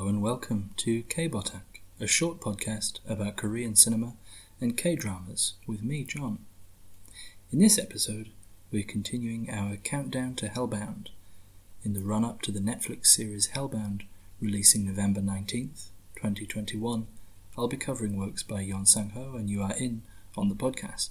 Hello 0.00 0.08
and 0.08 0.22
welcome 0.22 0.70
to 0.78 1.02
K-Botak, 1.02 1.82
a 2.00 2.06
short 2.06 2.40
podcast 2.40 3.00
about 3.06 3.36
Korean 3.36 3.76
cinema 3.76 4.14
and 4.58 4.74
K-dramas 4.74 5.56
with 5.66 5.82
me, 5.82 6.04
John. 6.04 6.38
In 7.52 7.58
this 7.58 7.78
episode, 7.78 8.30
we're 8.72 8.82
continuing 8.82 9.50
our 9.50 9.76
countdown 9.76 10.36
to 10.36 10.48
Hellbound 10.48 11.08
in 11.84 11.92
the 11.92 12.00
run-up 12.00 12.40
to 12.42 12.50
the 12.50 12.60
Netflix 12.60 13.08
series 13.08 13.48
Hellbound 13.48 14.04
releasing 14.40 14.86
November 14.86 15.20
19th, 15.20 15.88
2021. 16.16 17.06
I'll 17.58 17.68
be 17.68 17.76
covering 17.76 18.16
works 18.16 18.42
by 18.42 18.64
Yeon 18.64 18.88
Sang-ho 18.88 19.34
and 19.36 19.50
Yoo 19.50 19.60
Ah-in 19.60 20.00
on 20.34 20.48
the 20.48 20.54
podcast. 20.54 21.10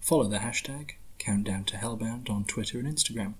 Follow 0.00 0.28
the 0.28 0.38
hashtag 0.38 0.92
countdown 1.18 1.64
to 1.64 1.76
Hellbound 1.76 2.30
on 2.30 2.44
Twitter 2.44 2.78
and 2.78 2.86
Instagram. 2.86 3.34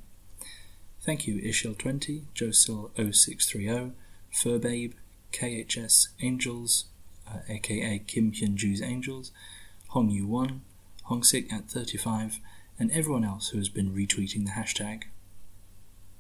Thank 1.00 1.28
you 1.28 1.36
Ishil20, 1.36 2.24
Josil0630, 2.34 3.92
Furbabe, 4.32 4.94
KHS 5.32 6.08
Angels, 6.20 6.86
uh, 7.29 7.38
aka 7.48 7.98
Kim 8.07 8.32
Hyun 8.32 8.54
Ju's 8.54 8.82
Angels, 8.82 9.30
Hong 9.88 10.11
Yu 10.11 10.26
1, 10.26 10.62
Hongsik 11.08 11.52
at 11.52 11.70
35, 11.70 12.40
and 12.79 12.90
everyone 12.93 13.24
else 13.24 13.50
who 13.50 13.58
has 13.58 13.68
been 13.68 13.94
retweeting 13.94 14.44
the 14.44 14.52
hashtag. 14.52 15.04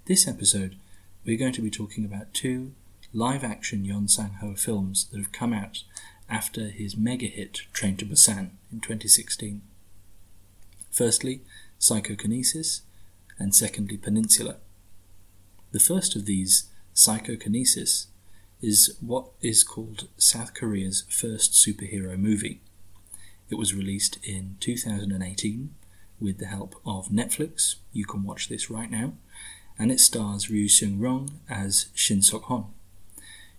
This 0.04 0.28
episode, 0.28 0.76
we're 1.24 1.38
going 1.38 1.52
to 1.54 1.62
be 1.62 1.70
talking 1.70 2.04
about 2.04 2.34
two 2.34 2.72
live 3.14 3.44
action 3.44 3.84
Yeon 3.84 4.10
Sang 4.10 4.34
Ho 4.40 4.54
films 4.54 5.06
that 5.06 5.18
have 5.18 5.32
come 5.32 5.52
out 5.52 5.82
after 6.28 6.68
his 6.68 6.96
mega 6.96 7.26
hit 7.26 7.62
Train 7.72 7.96
to 7.98 8.06
Busan 8.06 8.50
in 8.72 8.80
2016. 8.80 9.62
Firstly, 10.90 11.40
Psychokinesis, 11.78 12.82
and 13.38 13.54
secondly, 13.54 13.96
Peninsula. 13.96 14.56
The 15.72 15.80
first 15.80 16.14
of 16.14 16.26
these 16.26 16.68
Psychokinesis 16.94 18.08
is 18.60 18.96
what 19.00 19.26
is 19.40 19.64
called 19.64 20.08
South 20.16 20.54
Korea's 20.54 21.04
first 21.08 21.52
superhero 21.52 22.18
movie. 22.18 22.60
It 23.50 23.56
was 23.56 23.74
released 23.74 24.18
in 24.22 24.56
2018 24.60 25.74
with 26.20 26.38
the 26.38 26.46
help 26.46 26.76
of 26.86 27.08
Netflix. 27.08 27.76
You 27.92 28.04
can 28.04 28.22
watch 28.22 28.48
this 28.48 28.70
right 28.70 28.90
now. 28.90 29.14
And 29.78 29.90
it 29.90 30.00
stars 30.00 30.48
Ryu 30.50 30.68
Seung 30.68 30.98
Ryong 30.98 31.30
as 31.48 31.86
Shin 31.94 32.20
Seok 32.20 32.44
Hon. 32.44 32.66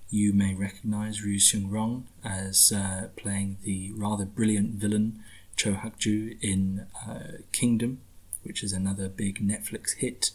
You 0.10 0.32
may 0.32 0.54
recognize 0.54 1.24
Ryu 1.24 1.40
Seung 1.40 1.70
Ryong 1.70 2.04
as 2.24 2.72
uh, 2.72 3.10
playing 3.16 3.58
the 3.64 3.92
rather 3.94 4.26
brilliant 4.26 4.76
villain 4.76 5.24
Cho 5.56 5.74
Hak 5.74 5.98
Ju 5.98 6.38
in 6.40 6.86
uh, 7.08 7.40
Kingdom, 7.52 8.00
which 8.44 8.64
is 8.64 8.74
another 8.74 9.10
big 9.10 9.46
Netflix 9.46 9.98
hit. 9.98 10.32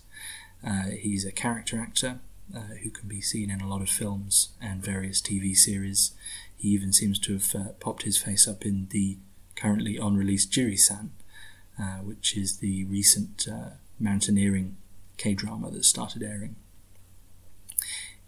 Uh, 0.67 0.91
he's 0.91 1.25
a 1.25 1.33
character 1.33 1.81
actor 1.81 2.21
uh, 2.55 2.75
who 2.83 2.91
can 2.91 3.09
be 3.09 3.21
seen 3.21 3.51
in 3.51 3.61
a 3.61 3.69
lot 3.69 3.83
of 3.83 3.89
films 3.89 4.51
and 4.61 4.83
various 4.83 5.21
TV 5.21 5.57
series. 5.57 6.13
He 6.57 6.69
even 6.71 6.93
seems 6.93 7.19
to 7.21 7.35
have 7.35 7.55
uh, 7.55 7.69
popped 7.81 8.03
his 8.03 8.19
face 8.19 8.49
up 8.49 8.65
in 8.65 8.89
the 8.91 9.19
currently 9.55 9.97
unreleased 9.97 10.53
Jiri-san, 10.53 11.11
uh, 11.79 11.99
which 11.99 12.37
is 12.37 12.59
the 12.59 12.85
recent 12.85 13.47
uh, 13.51 13.71
mountaineering 13.99 14.77
K-drama 15.17 15.71
that 15.71 15.85
started 15.85 16.23
airing. 16.23 16.57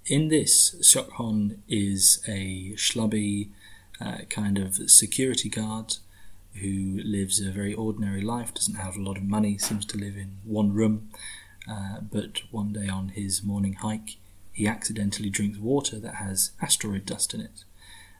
In 0.06 0.28
this, 0.28 0.74
Seok 0.80 1.12
Hon 1.12 1.62
is 1.68 2.22
a 2.26 2.72
schlubby 2.74 3.50
uh, 4.00 4.22
kind 4.28 4.58
of 4.58 4.90
security 4.90 5.48
guard 5.48 5.96
who 6.54 7.00
lives 7.04 7.40
a 7.40 7.50
very 7.50 7.74
ordinary 7.74 8.20
life, 8.20 8.52
doesn't 8.52 8.74
have 8.74 8.96
a 8.96 9.02
lot 9.02 9.16
of 9.16 9.22
money, 9.22 9.56
seems 9.56 9.84
to 9.86 9.96
live 9.96 10.16
in 10.16 10.38
one 10.44 10.72
room, 10.72 11.10
uh, 11.68 12.00
but 12.00 12.42
one 12.50 12.72
day 12.72 12.88
on 12.88 13.10
his 13.10 13.42
morning 13.42 13.74
hike, 13.74 14.16
he 14.52 14.66
accidentally 14.66 15.30
drinks 15.30 15.58
water 15.58 15.98
that 15.98 16.16
has 16.16 16.52
asteroid 16.60 17.06
dust 17.06 17.34
in 17.34 17.40
it, 17.40 17.64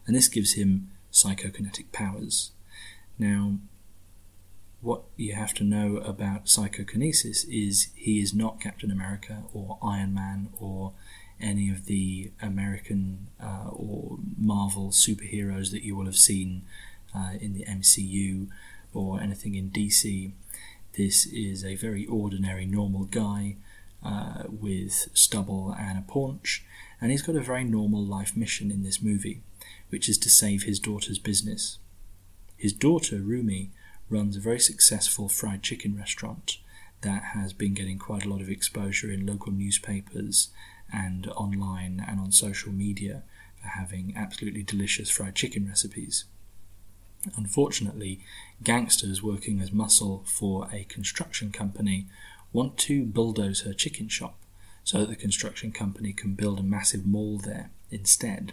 and 0.06 0.16
this 0.16 0.28
gives 0.28 0.54
him 0.54 0.90
psychokinetic 1.12 1.92
powers. 1.92 2.52
Now, 3.18 3.58
what 4.80 5.02
you 5.16 5.34
have 5.34 5.52
to 5.54 5.64
know 5.64 5.98
about 5.98 6.48
psychokinesis 6.48 7.44
is 7.44 7.88
he 7.94 8.20
is 8.20 8.32
not 8.32 8.60
Captain 8.60 8.90
America 8.90 9.42
or 9.52 9.78
Iron 9.82 10.14
Man 10.14 10.48
or 10.58 10.92
any 11.40 11.70
of 11.70 11.86
the 11.86 12.30
American 12.40 13.28
uh, 13.42 13.68
or 13.70 14.18
Marvel 14.38 14.88
superheroes 14.90 15.70
that 15.70 15.82
you 15.82 15.96
will 15.96 16.06
have 16.06 16.16
seen 16.16 16.62
uh, 17.14 17.32
in 17.40 17.54
the 17.54 17.64
MCU 17.64 18.48
or 18.92 19.20
anything 19.20 19.54
in 19.54 19.70
DC. 19.70 20.32
This 20.96 21.26
is 21.26 21.64
a 21.64 21.76
very 21.76 22.04
ordinary, 22.06 22.66
normal 22.66 23.04
guy 23.04 23.56
uh, 24.02 24.44
with 24.48 25.08
stubble 25.14 25.74
and 25.78 25.98
a 25.98 26.02
paunch, 26.02 26.64
and 27.00 27.10
he's 27.10 27.22
got 27.22 27.36
a 27.36 27.40
very 27.40 27.64
normal 27.64 28.04
life 28.04 28.36
mission 28.36 28.70
in 28.70 28.82
this 28.82 29.02
movie, 29.02 29.42
which 29.90 30.08
is 30.08 30.18
to 30.18 30.30
save 30.30 30.64
his 30.64 30.80
daughter's 30.80 31.18
business. 31.18 31.78
His 32.56 32.72
daughter, 32.72 33.18
Rumi, 33.18 33.70
runs 34.08 34.36
a 34.36 34.40
very 34.40 34.58
successful 34.58 35.28
fried 35.28 35.62
chicken 35.62 35.96
restaurant 35.96 36.58
that 37.02 37.22
has 37.34 37.52
been 37.52 37.74
getting 37.74 37.98
quite 37.98 38.24
a 38.24 38.28
lot 38.28 38.40
of 38.40 38.50
exposure 38.50 39.10
in 39.10 39.24
local 39.24 39.52
newspapers 39.52 40.48
and 40.92 41.28
online 41.28 42.04
and 42.06 42.20
on 42.20 42.32
social 42.32 42.72
media 42.72 43.22
for 43.60 43.68
having 43.68 44.12
absolutely 44.16 44.62
delicious 44.62 45.08
fried 45.08 45.34
chicken 45.34 45.68
recipes. 45.68 46.24
Unfortunately, 47.36 48.20
gangsters 48.62 49.22
working 49.22 49.60
as 49.60 49.72
muscle 49.72 50.22
for 50.26 50.68
a 50.72 50.84
construction 50.84 51.50
company 51.52 52.06
want 52.52 52.76
to 52.78 53.04
bulldoze 53.04 53.60
her 53.60 53.72
chicken 53.72 54.08
shop 54.08 54.36
so 54.84 54.98
that 54.98 55.08
the 55.08 55.16
construction 55.16 55.70
company 55.70 56.12
can 56.12 56.34
build 56.34 56.58
a 56.58 56.62
massive 56.62 57.06
mall 57.06 57.38
there 57.38 57.70
instead. 57.90 58.52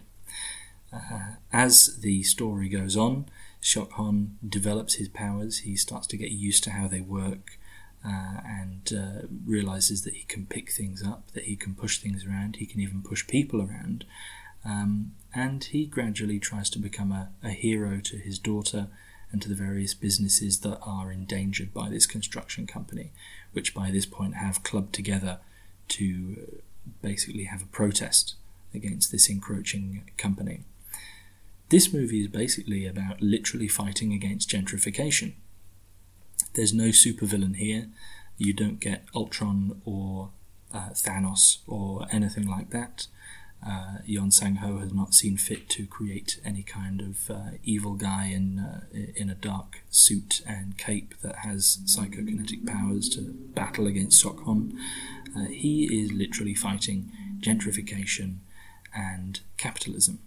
Uh, 0.91 1.35
as 1.51 1.97
the 2.01 2.23
story 2.23 2.69
goes 2.69 2.95
on, 2.95 3.25
Seok 3.61 3.93
Hon 3.93 4.37
develops 4.47 4.95
his 4.95 5.09
powers. 5.09 5.59
He 5.59 5.75
starts 5.75 6.07
to 6.07 6.17
get 6.17 6.31
used 6.31 6.63
to 6.65 6.71
how 6.71 6.87
they 6.87 7.01
work 7.01 7.57
uh, 8.05 8.41
and 8.45 8.93
uh, 8.93 9.27
realizes 9.45 10.03
that 10.03 10.13
he 10.13 10.23
can 10.23 10.45
pick 10.45 10.71
things 10.71 11.03
up, 11.03 11.31
that 11.31 11.45
he 11.45 11.55
can 11.55 11.73
push 11.73 11.97
things 11.97 12.25
around, 12.25 12.57
he 12.57 12.65
can 12.65 12.79
even 12.79 13.01
push 13.01 13.25
people 13.27 13.61
around. 13.61 14.05
Um, 14.63 15.13
and 15.37 15.65
he 15.65 15.85
gradually 15.85 16.39
tries 16.39 16.67
to 16.67 16.79
become 16.79 17.11
a, 17.11 17.29
a 17.43 17.51
hero 17.51 17.99
to 17.99 18.17
his 18.17 18.39
daughter 18.39 18.87
and 19.31 19.39
to 19.39 19.47
the 19.47 19.53
various 19.53 19.93
businesses 19.93 20.61
that 20.61 20.79
are 20.81 21.11
endangered 21.11 21.71
by 21.75 21.89
this 21.89 22.07
construction 22.07 22.65
company, 22.65 23.11
which 23.51 23.75
by 23.75 23.91
this 23.91 24.07
point 24.07 24.33
have 24.33 24.63
clubbed 24.63 24.93
together 24.93 25.37
to 25.89 26.63
basically 27.03 27.43
have 27.43 27.61
a 27.61 27.67
protest 27.67 28.33
against 28.73 29.11
this 29.11 29.29
encroaching 29.29 30.09
company. 30.17 30.61
This 31.69 31.93
movie 31.93 32.21
is 32.21 32.29
basically 32.29 32.87
about 32.87 33.21
literally 33.21 33.67
fighting 33.67 34.13
against 34.13 34.49
gentrification. 34.49 35.33
There's 36.53 36.73
no 36.73 36.85
supervillain 36.85 37.57
here. 37.57 37.89
You 38.39 38.53
don't 38.53 38.79
get 38.79 39.05
Ultron 39.13 39.81
or 39.85 40.29
uh, 40.73 40.89
Thanos 40.93 41.59
or 41.67 42.07
anything 42.11 42.47
like 42.47 42.71
that 42.71 43.05
uh, 43.65 43.97
Yeon 44.07 44.31
Sang 44.31 44.57
Ho 44.57 44.77
has 44.77 44.93
not 44.93 45.13
seen 45.13 45.37
fit 45.37 45.67
to 45.69 45.85
create 45.85 46.39
any 46.45 46.63
kind 46.63 47.01
of 47.01 47.29
uh, 47.29 47.57
evil 47.63 47.95
guy 47.95 48.27
in 48.27 48.59
uh, 48.59 48.81
in 49.15 49.29
a 49.29 49.35
dark 49.35 49.83
suit 49.89 50.41
and 50.47 50.77
cape 50.77 51.15
that 51.21 51.37
has 51.37 51.79
psychokinetic 51.85 52.65
powers 52.65 53.09
to 53.09 53.21
battle 53.21 53.87
against 53.87 54.23
Seok 54.23 54.43
Hon. 54.45 54.77
Uh, 55.35 55.45
he 55.45 55.85
is 56.01 56.11
literally 56.11 56.53
fighting 56.53 57.11
gentrification 57.39 58.37
and 58.95 59.41
capitalism. 59.57 60.19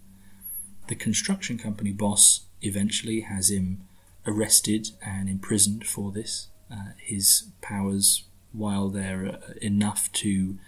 The 0.88 0.94
construction 0.96 1.56
company 1.56 1.92
boss 1.92 2.46
eventually 2.62 3.20
has 3.22 3.50
him 3.50 3.82
arrested 4.26 4.90
and 5.04 5.28
imprisoned 5.28 5.86
for 5.86 6.12
this. 6.12 6.48
Uh, 6.70 6.92
his 6.98 7.44
powers, 7.60 8.24
while 8.52 8.88
they're 8.88 9.26
uh, 9.26 9.52
enough 9.62 10.10
to 10.12 10.58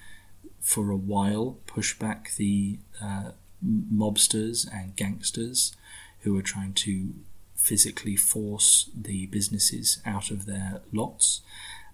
for 0.62 0.90
a 0.90 0.96
while 0.96 1.58
push 1.66 1.98
back 1.98 2.34
the 2.36 2.78
uh, 3.02 3.32
mobsters 3.64 4.66
and 4.72 4.96
gangsters 4.96 5.74
who 6.20 6.38
are 6.38 6.42
trying 6.42 6.72
to 6.72 7.12
physically 7.56 8.16
force 8.16 8.90
the 8.94 9.26
businesses 9.26 10.00
out 10.06 10.30
of 10.30 10.46
their 10.46 10.80
lots. 10.92 11.42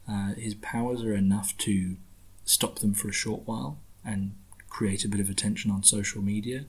Uh, 0.08 0.34
his 0.34 0.54
powers 0.54 1.02
are 1.02 1.14
enough 1.14 1.56
to 1.58 1.96
stop 2.44 2.78
them 2.78 2.94
for 2.94 3.08
a 3.08 3.12
short 3.12 3.43
while 3.46 3.78
and 4.04 4.34
create 4.69 5.04
a 5.04 5.08
bit 5.08 5.20
of 5.20 5.28
attention 5.28 5.70
on 5.70 5.82
social 5.82 6.22
media, 6.22 6.64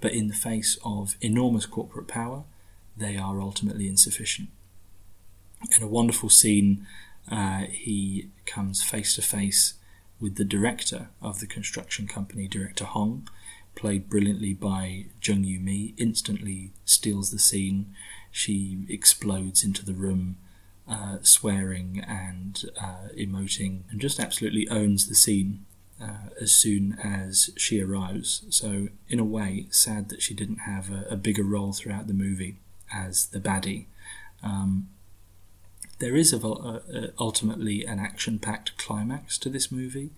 but 0.00 0.12
in 0.12 0.28
the 0.28 0.34
face 0.34 0.78
of 0.84 1.16
enormous 1.20 1.66
corporate 1.66 2.08
power, 2.08 2.44
they 2.96 3.16
are 3.16 3.40
ultimately 3.40 3.88
insufficient. 3.88 4.48
In 5.76 5.82
a 5.82 5.88
wonderful 5.88 6.28
scene, 6.28 6.86
uh, 7.30 7.64
he 7.70 8.28
comes 8.44 8.82
face 8.82 9.14
to 9.14 9.22
face 9.22 9.74
with 10.20 10.36
the 10.36 10.44
director 10.44 11.08
of 11.20 11.40
the 11.40 11.46
construction 11.46 12.06
company, 12.06 12.48
Director 12.48 12.84
Hong, 12.84 13.28
played 13.74 14.08
brilliantly 14.08 14.54
by 14.54 15.06
Jung 15.22 15.44
Yu 15.44 15.60
Mi, 15.60 15.94
instantly 15.96 16.72
steals 16.84 17.30
the 17.30 17.38
scene. 17.38 17.94
She 18.30 18.86
explodes 18.88 19.64
into 19.64 19.84
the 19.84 19.94
room, 19.94 20.36
uh, 20.88 21.18
swearing 21.22 22.04
and 22.06 22.64
uh, 22.80 23.08
emoting, 23.18 23.82
and 23.90 24.00
just 24.00 24.20
absolutely 24.20 24.68
owns 24.68 25.08
the 25.08 25.14
scene. 25.14 25.66
uh, 26.00 26.28
as 26.40 26.52
soon 26.52 26.98
as 27.02 27.50
she 27.56 27.80
arrives. 27.80 28.44
So, 28.50 28.88
in 29.08 29.18
a 29.18 29.24
way, 29.24 29.66
sad 29.70 30.08
that 30.08 30.22
she 30.22 30.34
didn't 30.34 30.58
have 30.60 30.90
a, 30.90 31.06
a 31.10 31.16
bigger 31.16 31.44
role 31.44 31.72
throughout 31.72 32.06
the 32.06 32.14
movie 32.14 32.56
as 32.92 33.26
the 33.26 33.40
baddie. 33.40 33.86
Um, 34.42 34.88
there 35.98 36.16
is 36.16 36.32
a, 36.32 36.38
a, 36.46 37.10
ultimately 37.18 37.84
an 37.84 37.98
action 37.98 38.38
packed 38.38 38.76
climax 38.76 39.38
to 39.38 39.48
this 39.48 39.70
movie, 39.70 40.10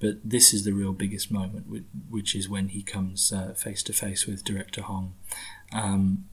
but 0.00 0.18
this 0.24 0.52
is 0.52 0.64
the 0.64 0.72
real 0.72 0.92
biggest 0.92 1.30
moment, 1.30 1.66
which 2.10 2.34
is 2.34 2.48
when 2.48 2.68
he 2.68 2.82
comes 2.82 3.32
face 3.56 3.82
to 3.84 3.92
face 3.92 4.26
with 4.26 4.44
director 4.44 4.82
Hong. 4.82 5.14
Um, 5.72 6.26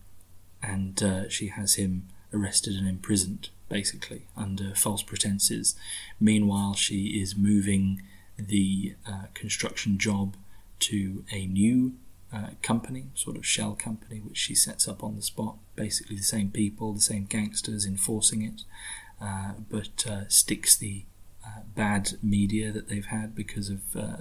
and 0.62 1.02
uh, 1.02 1.30
she 1.30 1.48
has 1.48 1.76
him 1.76 2.08
arrested 2.34 2.76
and 2.76 2.88
imprisoned, 2.88 3.50
basically, 3.70 4.28
under 4.38 4.76
false 4.76 5.04
pretenses. 5.04 5.76
Meanwhile, 6.20 6.76
she 6.76 7.22
is 7.22 7.36
moving 7.36 8.02
the 8.38 8.96
uh, 9.08 9.26
construction 9.34 9.98
job 9.98 10.36
to 10.80 11.24
a 11.32 11.46
new 11.46 11.94
uh, 12.34 12.50
company, 12.62 13.08
sort 13.14 13.36
of 13.36 13.46
shell 13.46 13.76
company, 13.76 14.20
which 14.20 14.38
she 14.38 14.56
sets 14.56 14.88
up 14.88 15.04
on 15.04 15.16
the 15.16 15.22
spot. 15.22 15.58
Basically, 15.76 16.16
the 16.16 16.24
same 16.24 16.50
people, 16.50 16.94
the 16.94 17.02
same 17.02 17.26
gangsters 17.26 17.86
enforcing 17.86 18.42
it, 18.42 18.62
uh, 19.22 19.54
but 19.70 20.06
uh, 20.08 20.28
sticks 20.28 20.76
the 20.76 21.04
uh, 21.46 21.62
bad 21.76 22.14
media 22.24 22.72
that 22.72 22.88
they've 22.88 23.06
had 23.06 23.36
because 23.36 23.70
of 23.70 23.82
uh, 23.96 24.18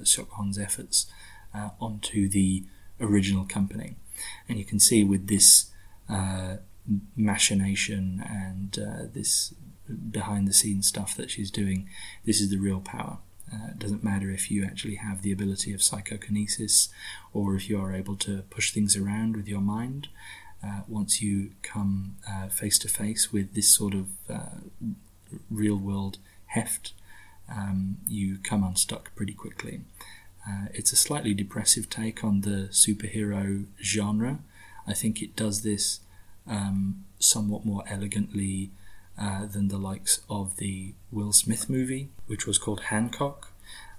efforts 0.61 1.07
uh, 1.55 1.71
onto 1.81 2.29
the 2.29 2.65
original 3.01 3.45
company. 3.45 3.97
And 4.49 4.59
you 4.59 4.65
can 4.65 4.81
see 4.81 5.05
with 5.05 5.29
this 5.29 5.67
machination 7.17 8.23
and 8.29 8.73
this 9.15 9.55
behind 10.11 10.49
the 10.49 10.53
scenes 10.53 10.89
stuff 10.89 11.17
that 11.17 11.31
she's 11.31 11.51
doing, 11.51 11.89
this 12.25 12.41
is 12.41 12.51
the 12.51 12.59
real 12.59 12.81
power. 12.81 13.19
Uh, 13.53 13.69
it 13.71 13.79
doesn't 13.79 14.05
matter 14.05 14.31
if 14.31 14.51
you 14.51 14.65
actually 14.65 14.97
have 14.97 15.23
the 15.23 15.33
ability 15.33 15.73
of 15.73 15.83
psychokinesis 15.83 16.89
or 17.33 17.57
if 17.57 17.69
you 17.69 17.81
are 17.81 17.93
able 17.93 18.17
to 18.17 18.43
push 18.51 18.73
things 18.73 18.97
around 18.97 19.37
with 19.37 19.49
your 19.49 19.61
mind. 19.61 20.09
Uh, 20.63 20.81
once 20.87 21.23
you 21.23 21.51
come 21.63 22.17
face 22.51 22.79
to 22.79 22.87
face 22.87 23.33
with 23.33 23.55
this 23.55 23.75
sort 23.75 23.95
of 23.95 24.09
uh, 24.29 24.61
real 25.51 25.77
world 25.77 26.19
heft, 26.47 26.93
um, 27.51 27.97
you 28.07 28.39
come 28.39 28.63
unstuck 28.63 29.15
pretty 29.17 29.33
quickly. 29.33 29.81
Uh, 30.49 30.67
it's 30.73 30.93
a 30.93 30.97
slightly 30.97 31.35
depressive 31.35 31.91
take 31.91 32.25
on 32.25 32.43
the 32.43 32.69
superhero 32.71 33.67
genre. 33.83 34.39
I 34.87 34.95
think 34.95 35.21
it 35.21 35.37
does 35.37 35.63
this 35.63 36.01
um, 36.47 37.05
somewhat 37.19 37.67
more 37.67 37.85
elegantly 37.87 38.71
uh, 39.21 39.45
than 39.47 39.69
the 39.69 39.79
likes 39.79 40.21
of 40.31 40.57
the 40.57 40.95
Will 41.13 41.33
Smith 41.33 41.69
movie, 41.69 42.09
which 42.27 42.47
was 42.47 42.59
called 42.59 42.81
Hancock, 42.85 43.53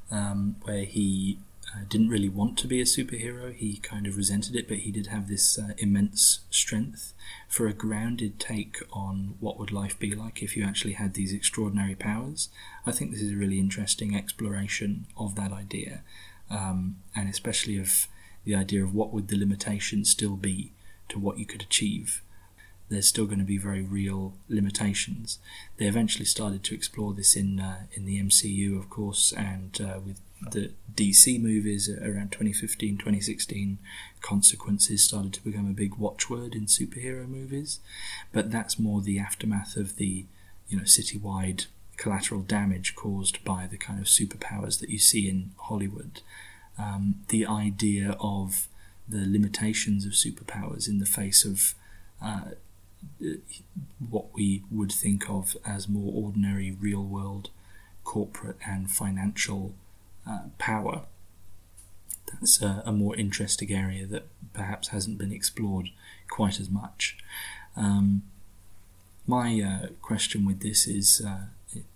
um, 0.10 0.56
where 0.64 0.84
he 0.84 1.38
uh, 1.74 1.82
didn't 1.88 2.10
really 2.10 2.28
want 2.28 2.58
to 2.58 2.68
be 2.68 2.82
a 2.82 2.86
superhero. 2.86 3.54
He 3.54 3.78
kind 3.78 4.08
of 4.08 4.18
resented 4.18 4.56
it, 4.56 4.68
but 4.68 4.80
he 4.80 4.92
did 4.92 5.08
have 5.08 5.28
this 5.28 5.60
uh, 5.60 5.74
immense 5.78 6.40
strength 6.50 7.14
for 7.48 7.68
a 7.68 7.74
grounded 7.74 8.40
take 8.40 8.80
on 8.92 9.36
what 9.40 9.60
would 9.60 9.72
life 9.72 9.98
be 10.00 10.16
like 10.16 10.42
if 10.42 10.58
you 10.58 10.66
actually 10.66 10.94
had 10.94 11.14
these 11.14 11.34
extraordinary 11.34 11.96
powers. 11.96 12.50
I 12.86 12.92
think 12.92 13.12
this 13.12 13.22
is 13.22 13.34
a 13.34 13.38
really 13.38 13.60
interesting 13.60 14.16
exploration 14.16 15.06
of 15.16 15.36
that 15.36 15.52
idea, 15.52 16.02
um, 16.50 16.98
and 17.16 17.30
especially 17.30 17.78
of 17.78 18.08
the 18.44 18.56
idea 18.56 18.84
of 18.84 18.96
what 18.96 19.14
would 19.14 19.28
the 19.28 19.38
limitations 19.38 20.10
still 20.10 20.36
be 20.36 20.72
to 21.10 21.20
what 21.20 21.38
you 21.38 21.46
could 21.46 21.62
achieve 21.62 22.24
there's 22.92 23.08
still 23.08 23.26
going 23.26 23.40
to 23.40 23.46
be 23.46 23.58
very 23.58 23.82
real 23.82 24.34
limitations. 24.50 25.40
They 25.78 25.86
eventually 25.86 26.26
started 26.26 26.62
to 26.66 26.76
explore 26.76 27.14
this 27.14 27.36
in 27.38 27.60
uh, 27.60 27.84
in 27.94 28.06
the 28.06 28.22
MCU, 28.22 28.78
of 28.78 28.90
course, 28.90 29.32
and 29.32 29.80
uh, 29.82 30.00
with 30.06 30.20
the 30.52 30.72
DC 30.94 31.42
movies 31.42 31.90
around 31.90 32.32
2015, 32.32 32.98
2016, 32.98 33.78
consequences 34.22 35.04
started 35.04 35.34
to 35.34 35.44
become 35.44 35.70
a 35.70 35.74
big 35.74 35.96
watchword 35.96 36.54
in 36.54 36.66
superhero 36.66 37.28
movies. 37.28 37.80
But 38.34 38.52
that's 38.52 38.78
more 38.78 39.02
the 39.02 39.20
aftermath 39.20 39.78
of 39.78 39.96
the 39.96 40.26
you 40.68 40.78
know 40.78 40.84
citywide 40.84 41.68
collateral 41.96 42.42
damage 42.42 42.96
caused 42.96 43.44
by 43.46 43.68
the 43.68 43.78
kind 43.78 44.00
of 44.00 44.08
superpowers 44.08 44.80
that 44.82 44.90
you 44.90 45.00
see 45.00 45.30
in 45.30 45.52
Hollywood. 45.58 46.22
Um, 46.78 47.24
the 47.30 47.46
idea 47.46 48.18
of 48.20 48.68
the 49.08 49.26
limitations 49.26 50.06
of 50.06 50.12
superpowers 50.12 50.90
in 50.90 51.00
the 51.00 51.06
face 51.06 51.46
of 51.46 51.76
uh, 52.22 52.52
what 54.10 54.34
we 54.34 54.64
would 54.72 54.92
think 54.92 55.30
of 55.30 55.56
as 55.66 55.88
more 55.88 56.12
ordinary 56.14 56.72
real 56.72 57.04
world 57.04 57.50
corporate 58.04 58.58
and 58.66 58.90
financial 58.90 59.74
uh, 60.28 60.44
power. 60.58 61.04
That's 62.32 62.62
a, 62.62 62.82
a, 62.86 62.92
more 62.92 63.16
interesting 63.16 63.72
area 63.72 64.06
that 64.06 64.28
perhaps 64.54 64.90
hasn't 64.90 65.18
been 65.18 65.32
explored 65.32 65.90
quite 66.30 66.60
as 66.60 66.70
much. 66.70 67.18
Um, 67.76 68.24
my 69.28 69.62
uh, 69.62 69.88
question 70.02 70.46
with 70.46 70.62
this 70.62 70.88
is 70.88 71.22
uh, 71.26 71.46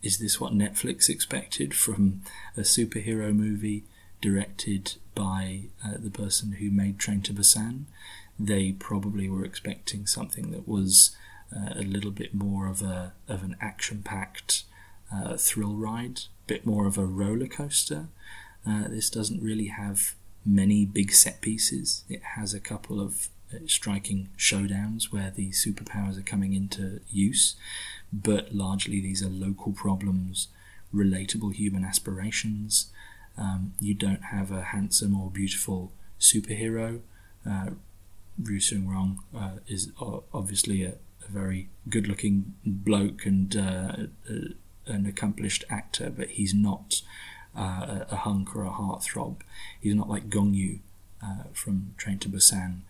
is 0.02 0.20
this 0.20 0.40
what 0.40 0.54
Netflix 0.54 1.10
expected 1.10 1.74
from 1.74 2.22
a 2.56 2.62
superhero 2.62 3.36
movie 3.36 3.84
directed 4.22 4.96
by 5.14 5.64
uh, 5.84 5.96
the 5.98 6.10
person 6.10 6.54
who 6.54 6.70
made 6.72 6.98
Train 6.98 7.22
to 7.22 7.34
Busan? 7.34 7.86
They 8.40 8.74
probably 8.74 9.30
were 9.30 9.46
expecting 9.46 10.06
something 10.06 10.52
that 10.52 10.68
was 10.68 11.16
uh, 11.56 11.74
a 11.76 11.84
little 11.84 12.12
bit 12.12 12.34
more 12.34 12.68
of 12.68 12.82
a 12.82 13.14
of 13.28 13.44
an 13.44 13.56
action 13.62 14.02
packed 14.04 14.64
uh, 15.14 15.38
thrill 15.38 15.76
ride, 15.76 16.20
a 16.20 16.48
bit 16.48 16.66
more 16.66 16.88
of 16.88 16.98
a 16.98 17.06
roller 17.06 17.48
coaster. 17.48 18.08
Uh, 18.68 18.88
this 18.88 19.10
doesn't 19.10 19.44
really 19.44 19.68
have 19.68 20.16
many 20.46 20.86
big 20.86 21.12
set 21.12 21.42
pieces. 21.42 22.04
It 22.10 22.22
has 22.36 22.54
a 22.54 22.60
couple 22.60 23.00
of 23.00 23.30
uh, 23.54 23.60
striking 23.68 24.30
showdowns 24.38 25.12
where 25.12 25.32
the 25.32 25.52
superpowers 25.52 26.18
are 26.18 26.24
coming 26.24 26.54
into 26.54 27.00
use, 27.12 27.56
but 28.12 28.54
largely 28.54 29.00
these 29.00 29.24
are 29.24 29.30
local 29.30 29.72
problems, 29.72 30.48
relatable 30.94 31.54
human 31.54 31.84
aspirations. 31.86 32.92
Um, 33.38 33.74
you 33.80 33.94
don't 33.94 34.24
have 34.26 34.52
a 34.52 34.64
handsome 34.64 35.20
or 35.20 35.30
beautiful 35.30 35.92
superhero. 36.20 37.02
Uh, 37.48 37.72
Ryu 38.42 38.60
Seung 38.60 38.88
Ryong 38.88 39.18
uh, 39.36 39.60
is 39.68 39.92
obviously 40.34 40.84
a, 40.84 40.96
a 41.26 41.32
very 41.32 41.70
good-looking 41.90 42.54
bloke 42.66 43.26
and 43.26 43.56
uh, 43.56 43.96
an 44.86 45.06
accomplished 45.06 45.64
actor, 45.70 46.10
but 46.10 46.30
he's 46.32 46.54
not 46.54 47.02
uh, 47.58 48.06
a 48.10 48.16
hunk 48.18 48.56
or 48.56 48.66
a 48.66 48.70
heartthrob. 48.70 49.38
He's 49.80 49.96
not 49.96 50.10
like 50.10 50.30
Gong 50.30 50.54
Yu 50.54 50.80
uh, 51.24 51.46
from 51.54 51.94
Train 51.98 52.20
to 52.20 52.30
Busan. 52.30 52.82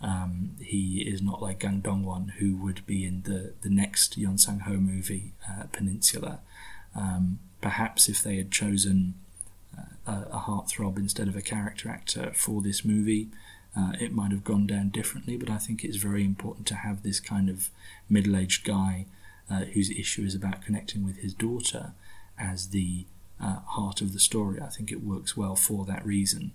Um, 0.00 0.56
he 0.60 1.02
is 1.02 1.22
not 1.22 1.40
like 1.40 1.60
Gang 1.60 1.80
Dong 1.80 2.04
Won, 2.04 2.32
who 2.38 2.56
would 2.56 2.84
be 2.86 3.04
in 3.04 3.22
the, 3.22 3.52
the 3.62 3.70
next 3.70 4.18
Yeon 4.18 4.38
Sang-ho 4.38 4.74
movie, 4.74 5.32
uh, 5.48 5.64
Peninsula. 5.72 6.40
Um, 6.94 7.38
perhaps 7.60 8.08
if 8.08 8.22
they 8.22 8.36
had 8.36 8.50
chosen 8.50 9.14
uh, 9.76 9.82
a, 10.06 10.36
a 10.36 10.40
heartthrob 10.40 10.96
instead 10.96 11.28
of 11.28 11.36
a 11.36 11.42
character 11.42 11.88
actor 11.88 12.32
for 12.34 12.62
this 12.62 12.84
movie, 12.84 13.28
uh, 13.76 13.92
it 14.00 14.12
might 14.12 14.30
have 14.32 14.44
gone 14.44 14.66
down 14.66 14.90
differently, 14.90 15.36
but 15.36 15.48
I 15.48 15.56
think 15.56 15.82
it's 15.82 15.96
very 15.96 16.24
important 16.24 16.66
to 16.68 16.74
have 16.76 17.02
this 17.02 17.20
kind 17.20 17.48
of 17.48 17.70
middle 18.08 18.36
aged 18.36 18.64
guy 18.64 19.06
uh, 19.50 19.64
whose 19.64 19.90
issue 19.90 20.22
is 20.22 20.34
about 20.34 20.62
connecting 20.62 21.04
with 21.04 21.18
his 21.18 21.32
daughter 21.32 21.92
as 22.38 22.68
the 22.68 23.04
uh, 23.40 23.60
heart 23.66 24.00
of 24.00 24.12
the 24.12 24.20
story. 24.20 24.60
I 24.60 24.68
think 24.68 24.92
it 24.92 25.02
works 25.02 25.36
well 25.36 25.56
for 25.56 25.84
that 25.86 26.04
reason. 26.04 26.52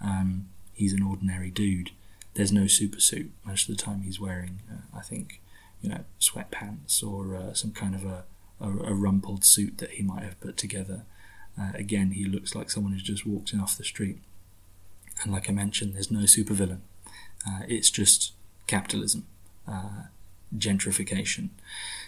Um, 0.00 0.48
he's 0.72 0.92
an 0.92 1.02
ordinary 1.02 1.50
dude. 1.50 1.90
There's 2.34 2.52
no 2.52 2.66
super 2.66 3.00
suit. 3.00 3.30
Most 3.46 3.68
of 3.68 3.76
the 3.76 3.82
time, 3.82 4.02
he's 4.02 4.18
wearing, 4.18 4.60
uh, 4.70 4.98
I 4.98 5.02
think, 5.02 5.40
you 5.82 5.90
know, 5.90 6.04
sweatpants 6.20 7.02
or 7.06 7.36
uh, 7.36 7.52
some 7.52 7.70
kind 7.70 7.94
of 7.94 8.04
a, 8.04 8.24
a, 8.60 8.68
a, 8.68 8.94
rumpled 8.94 9.44
suit 9.44 9.78
that 9.78 9.90
he 9.92 10.02
might 10.02 10.22
have 10.22 10.40
put 10.40 10.56
together. 10.56 11.04
Uh, 11.60 11.70
again, 11.74 12.12
he 12.12 12.24
looks 12.24 12.54
like 12.54 12.70
someone 12.70 12.92
who's 12.92 13.02
just 13.02 13.26
walked 13.26 13.52
in 13.52 13.60
off 13.60 13.78
the 13.78 13.84
street. 13.84 14.18
And 15.22 15.32
like 15.32 15.48
I 15.48 15.52
mentioned, 15.52 15.94
there's 15.94 16.10
no 16.10 16.20
supervillain. 16.20 16.80
Uh, 17.46 17.60
it's 17.68 17.90
just 17.90 18.32
capitalism, 18.66 19.26
uh, 19.68 20.04
gentrification. 20.56 21.50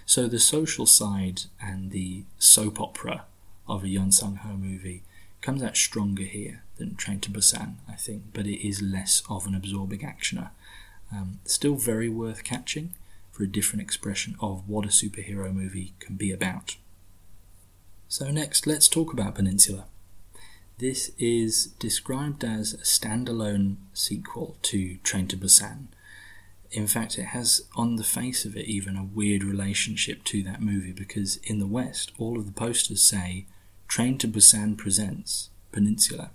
So 0.05 0.29
the 0.29 0.39
social 0.39 0.87
side 0.87 1.43
and 1.61 1.91
the 1.91 2.25
soap 2.39 2.81
opera 2.81 3.25
of 3.69 3.85
a 3.85 3.87
Yeon 3.87 4.13
Sang 4.13 4.37
Ho 4.37 4.57
movie 4.57 5.03
comes 5.41 5.63
out 5.63 5.77
stronger 5.77 6.23
here 6.23 6.63
than 6.77 6.97
Train 6.97 7.21
to 7.21 7.31
Busan, 7.31 7.77
I 7.89 7.95
think, 7.95 8.25
but 8.33 8.47
it 8.47 8.67
is 8.67 8.83
less 8.83 9.23
of 9.29 9.47
an 9.47 9.55
absorbing 9.55 10.01
actioner. 10.01 10.51
Um, 11.13 11.41
still 11.45 11.77
very 11.77 12.09
worth 12.09 12.45
catching 12.45 12.95
for 13.31 13.45
a 13.45 13.49
different 13.49 13.83
expression 13.83 14.37
of 14.41 14.69
what 14.69 14.85
a 14.85 14.89
superhero 14.89 15.53
movie 15.53 15.95
can 16.01 16.17
be 16.17 16.33
about. 16.33 16.77
So, 18.09 18.31
next, 18.31 18.67
let's 18.67 18.89
talk 18.89 19.13
about 19.13 19.35
Peninsula. 19.35 19.87
This 20.79 21.11
is 21.19 21.69
described 21.79 22.45
as 22.45 22.75
a 22.75 22.79
standalone 22.79 23.77
sequel 23.95 24.59
to 24.63 24.99
Train 24.99 25.27
to 25.29 25.37
Busan. 25.37 25.87
In 26.71 26.87
fact, 26.87 27.19
it 27.19 27.27
has, 27.27 27.63
on 27.77 27.97
the 27.97 28.05
face 28.05 28.45
of 28.45 28.55
it, 28.57 28.67
even 28.67 28.95
a 28.95 29.05
weird 29.05 29.43
relationship 29.43 30.23
to 30.25 30.43
that 30.43 30.61
movie 30.61 30.93
because 30.93 31.39
in 31.39 31.61
the 31.61 31.67
West, 31.67 32.13
all 32.19 32.39
of 32.39 32.45
the 32.45 32.53
posters 32.53 33.01
say 33.01 33.47
Train 33.89 34.19
to 34.19 34.29
Busan 34.29 34.77
presents 34.77 35.49
Peninsula. 35.73 36.31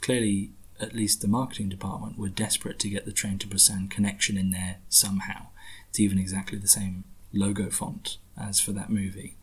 clearly, 0.00 0.50
at 0.80 0.94
least 0.94 1.20
the 1.20 1.28
marketing 1.28 1.68
department 1.68 2.18
were 2.18 2.28
desperate 2.28 2.78
to 2.80 2.90
get 2.90 3.04
the 3.04 3.12
Train 3.12 3.38
to 3.38 3.46
Busan 3.46 3.88
connection 3.88 4.36
in 4.36 4.50
there 4.50 4.78
somehow. 4.88 5.46
It's 5.88 6.00
even 6.00 6.18
exactly 6.18 6.58
the 6.58 6.68
same 6.68 7.04
logo 7.32 7.70
font 7.70 8.18
as 8.36 8.58
for 8.60 8.72
that 8.72 8.90
movie. 8.90 9.36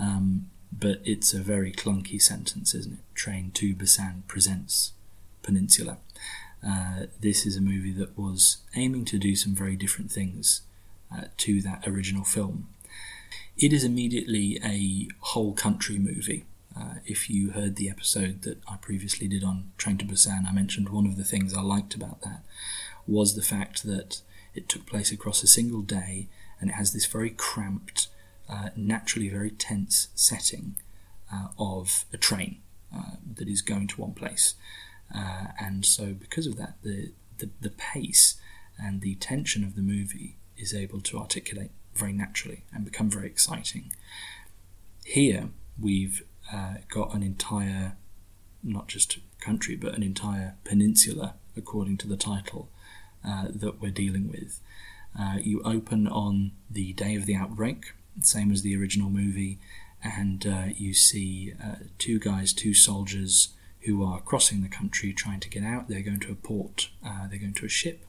Um, 0.00 0.50
but 0.72 1.00
it's 1.04 1.34
a 1.34 1.40
very 1.40 1.72
clunky 1.72 2.20
sentence, 2.20 2.74
isn't 2.74 2.94
it? 2.94 3.14
Train 3.14 3.50
to 3.54 3.74
Busan 3.74 4.26
presents 4.26 4.92
Peninsula. 5.42 5.98
Uh, 6.66 7.06
this 7.20 7.46
is 7.46 7.56
a 7.56 7.60
movie 7.60 7.92
that 7.92 8.18
was 8.18 8.58
aiming 8.76 9.04
to 9.06 9.18
do 9.18 9.34
some 9.34 9.54
very 9.54 9.76
different 9.76 10.10
things 10.10 10.62
uh, 11.14 11.24
to 11.38 11.60
that 11.62 11.86
original 11.86 12.24
film. 12.24 12.68
It 13.56 13.72
is 13.72 13.84
immediately 13.84 14.58
a 14.64 15.08
whole 15.20 15.52
country 15.52 15.98
movie. 15.98 16.44
Uh, 16.76 16.94
if 17.04 17.28
you 17.28 17.50
heard 17.50 17.76
the 17.76 17.90
episode 17.90 18.42
that 18.42 18.58
I 18.68 18.76
previously 18.76 19.26
did 19.26 19.42
on 19.42 19.72
Train 19.76 19.98
to 19.98 20.04
Busan, 20.04 20.48
I 20.48 20.52
mentioned 20.52 20.88
one 20.88 21.06
of 21.06 21.16
the 21.16 21.24
things 21.24 21.52
I 21.52 21.62
liked 21.62 21.94
about 21.94 22.22
that 22.22 22.42
was 23.06 23.34
the 23.34 23.42
fact 23.42 23.82
that 23.84 24.20
it 24.54 24.68
took 24.68 24.86
place 24.86 25.10
across 25.10 25.42
a 25.42 25.48
single 25.48 25.82
day 25.82 26.28
and 26.60 26.70
it 26.70 26.74
has 26.74 26.92
this 26.92 27.06
very 27.06 27.30
cramped, 27.30 28.08
naturally 28.76 29.28
very 29.28 29.50
tense 29.50 30.08
setting 30.14 30.76
uh, 31.32 31.48
of 31.58 32.04
a 32.12 32.16
train 32.16 32.60
uh, 32.94 33.16
that 33.36 33.48
is 33.48 33.62
going 33.62 33.86
to 33.88 34.00
one 34.00 34.12
place. 34.12 34.54
Uh, 35.14 35.46
and 35.60 35.84
so, 35.84 36.12
because 36.12 36.46
of 36.46 36.56
that, 36.56 36.74
the, 36.82 37.12
the, 37.38 37.50
the 37.60 37.70
pace 37.70 38.36
and 38.78 39.00
the 39.00 39.14
tension 39.16 39.64
of 39.64 39.74
the 39.74 39.82
movie 39.82 40.36
is 40.56 40.74
able 40.74 41.00
to 41.00 41.18
articulate 41.18 41.70
very 41.94 42.12
naturally 42.12 42.64
and 42.72 42.84
become 42.84 43.10
very 43.10 43.26
exciting. 43.26 43.92
Here, 45.04 45.48
we've 45.80 46.22
uh, 46.52 46.74
got 46.88 47.14
an 47.14 47.22
entire, 47.22 47.96
not 48.62 48.88
just 48.88 49.18
country, 49.40 49.76
but 49.76 49.94
an 49.94 50.02
entire 50.02 50.54
peninsula, 50.64 51.34
according 51.56 51.96
to 51.98 52.08
the 52.08 52.16
title, 52.16 52.68
uh, 53.26 53.46
that 53.50 53.80
we're 53.80 53.90
dealing 53.90 54.28
with. 54.30 54.60
Uh, 55.18 55.38
you 55.40 55.60
open 55.62 56.06
on 56.06 56.52
the 56.70 56.92
day 56.92 57.16
of 57.16 57.26
the 57.26 57.34
outbreak, 57.34 57.92
same 58.26 58.50
as 58.50 58.62
the 58.62 58.76
original 58.76 59.10
movie, 59.10 59.58
and 60.02 60.46
uh, 60.46 60.64
you 60.74 60.94
see 60.94 61.52
uh, 61.62 61.76
two 61.98 62.18
guys, 62.18 62.52
two 62.52 62.74
soldiers 62.74 63.50
who 63.80 64.04
are 64.04 64.20
crossing 64.20 64.62
the 64.62 64.68
country 64.68 65.12
trying 65.12 65.40
to 65.40 65.48
get 65.48 65.62
out. 65.62 65.88
They're 65.88 66.02
going 66.02 66.20
to 66.20 66.32
a 66.32 66.36
port, 66.36 66.90
uh, 67.04 67.28
they're 67.28 67.38
going 67.38 67.54
to 67.54 67.66
a 67.66 67.70
ship. 67.70 68.04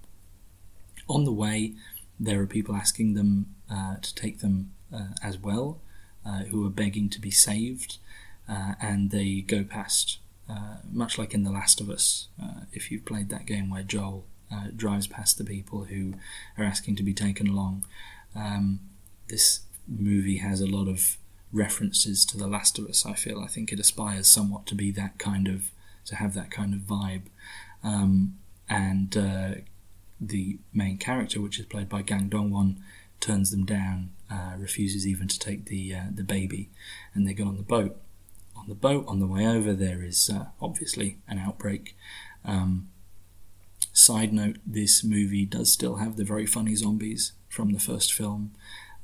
On 1.07 1.25
the 1.25 1.31
way, 1.31 1.73
there 2.19 2.41
are 2.41 2.47
people 2.47 2.75
asking 2.75 3.15
them 3.15 3.47
uh, 3.69 3.97
to 4.01 4.15
take 4.15 4.39
them 4.39 4.71
uh, 4.93 5.13
as 5.23 5.37
well, 5.37 5.79
uh, 6.25 6.43
who 6.43 6.65
are 6.65 6.69
begging 6.69 7.09
to 7.09 7.19
be 7.19 7.31
saved, 7.31 7.97
uh, 8.47 8.73
and 8.81 9.11
they 9.11 9.41
go 9.41 9.63
past, 9.63 10.19
uh, 10.49 10.77
much 10.91 11.17
like 11.17 11.33
in 11.33 11.43
The 11.43 11.51
Last 11.51 11.81
of 11.81 11.89
Us, 11.89 12.27
if 12.73 12.91
you've 12.91 13.05
played 13.05 13.29
that 13.29 13.45
game 13.45 13.69
where 13.69 13.83
Joel 13.83 14.25
drives 14.75 15.07
past 15.07 15.37
the 15.37 15.43
people 15.43 15.85
who 15.85 16.13
are 16.57 16.65
asking 16.65 16.95
to 16.97 17.03
be 17.03 17.13
taken 17.13 17.47
along. 17.47 17.85
Um, 18.35 18.81
this 19.27 19.61
movie 20.00 20.38
has 20.38 20.62
a 20.62 20.67
lot 20.67 20.88
of 20.88 21.17
references 21.51 22.25
to 22.25 22.38
The 22.38 22.48
Last 22.48 22.79
of 22.79 22.88
Us. 22.88 23.05
I 23.05 23.13
feel 23.13 23.39
I 23.39 23.48
think 23.48 23.71
it 23.71 23.79
aspires 23.79 24.27
somewhat 24.27 24.65
to 24.67 24.75
be 24.75 24.91
that 24.91 25.17
kind 25.17 25.48
of 25.48 25.71
to 26.05 26.15
have 26.15 26.33
that 26.33 26.50
kind 26.50 26.74
of 26.74 26.81
vibe, 26.81 27.24
um, 27.83 28.38
and 28.69 29.15
uh, 29.15 29.51
the 30.19 30.57
main 30.74 30.98
character, 30.98 31.39
which 31.39 31.60
is 31.60 31.65
played 31.65 31.89
by 31.89 32.01
Gang 32.01 32.27
Dong-won, 32.27 32.81
turns 33.19 33.51
them 33.51 33.65
down, 33.65 34.12
uh, 34.29 34.53
refuses 34.57 35.05
even 35.05 35.27
to 35.27 35.38
take 35.38 35.65
the 35.65 35.93
uh, 35.93 36.03
the 36.13 36.24
baby, 36.24 36.69
and 37.13 37.27
they 37.27 37.33
go 37.33 37.45
on 37.45 37.57
the 37.57 37.63
boat. 37.63 37.98
On 38.55 38.67
the 38.67 38.75
boat, 38.75 39.05
on 39.07 39.19
the 39.19 39.27
way 39.27 39.48
over, 39.48 39.74
there 39.74 40.03
is 40.03 40.29
uh, 40.29 40.45
obviously 40.62 41.17
an 41.27 41.39
outbreak. 41.39 41.95
Um, 42.45 42.89
side 43.93 44.33
note: 44.33 44.57
This 44.65 45.03
movie 45.03 45.45
does 45.45 45.71
still 45.71 45.95
have 45.98 46.15
the 46.15 46.24
very 46.24 46.45
funny 46.45 46.75
zombies 46.75 47.33
from 47.50 47.74
the 47.74 47.79
first 47.79 48.13
film. 48.13 48.51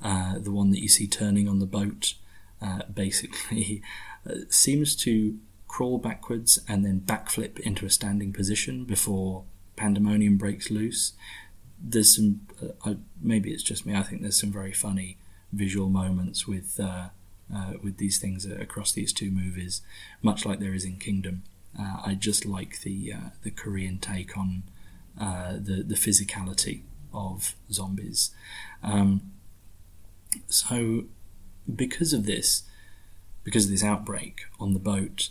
Uh, 0.02 0.38
the 0.40 0.52
one 0.52 0.72
that 0.72 0.80
you 0.80 0.88
see 0.88 1.08
turning 1.08 1.48
on 1.48 1.60
the 1.60 1.66
boat, 1.66 2.14
uh, 2.62 2.84
basically, 2.94 3.82
uh, 4.30 4.36
seems 4.50 4.96
to 4.96 5.38
crawl 5.68 5.98
backwards 5.98 6.60
and 6.68 6.86
then 6.86 7.02
backflip 7.02 7.60
into 7.60 7.86
a 7.86 7.90
standing 7.90 8.32
position 8.32 8.86
before 8.86 9.44
pandemonium 9.76 10.38
breaks 10.38 10.72
loose. 10.72 11.14
There's 11.80 12.16
some, 12.16 12.42
uh, 12.86 12.96
maybe 13.22 13.52
it's 13.52 13.64
just 13.64 13.86
me. 13.86 13.96
I 13.96 14.04
think 14.04 14.22
there's 14.22 14.40
some 14.40 14.52
very 14.52 14.74
funny 14.74 15.18
visual 15.52 15.90
moments 15.90 16.48
with 16.48 16.80
with 17.82 17.98
these 17.98 18.18
things 18.18 18.46
across 18.46 18.92
these 18.92 19.14
two 19.14 19.32
movies, 19.32 19.82
much 20.22 20.46
like 20.46 20.60
there 20.60 20.74
is 20.74 20.84
in 20.84 20.98
Kingdom. 20.98 21.44
I 21.78 22.16
just 22.16 22.46
like 22.46 22.82
the 22.82 23.14
the 23.44 23.52
Korean 23.52 24.00
take 24.00 24.38
on 24.38 24.64
uh, 25.20 25.54
the 25.54 25.84
the 25.84 25.96
physicality 25.96 26.82
of 27.14 27.56
zombies. 27.72 28.32
Um, 28.84 29.32
so, 30.48 31.06
because 31.74 32.14
of 32.14 32.26
this, 32.26 32.64
because 33.44 33.66
of 33.66 33.72
this 33.72 33.84
outbreak 33.84 34.42
on 34.60 34.74
the 34.74 34.80
boat, 34.80 35.30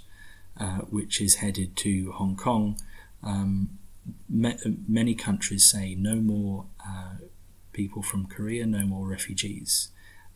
which 0.89 1.21
is 1.21 1.37
headed 1.37 1.77
to 1.77 2.13
Hong 2.13 2.37
Kong, 2.37 2.79
um, 3.23 3.79
many 4.29 5.15
countries 5.15 5.65
say 5.65 5.95
no 5.95 6.17
more 6.17 6.67
uh, 6.87 7.17
people 7.73 8.03
from 8.03 8.27
Korea, 8.27 8.67
no 8.67 8.87
more 8.87 9.07
refugees. 9.07 9.89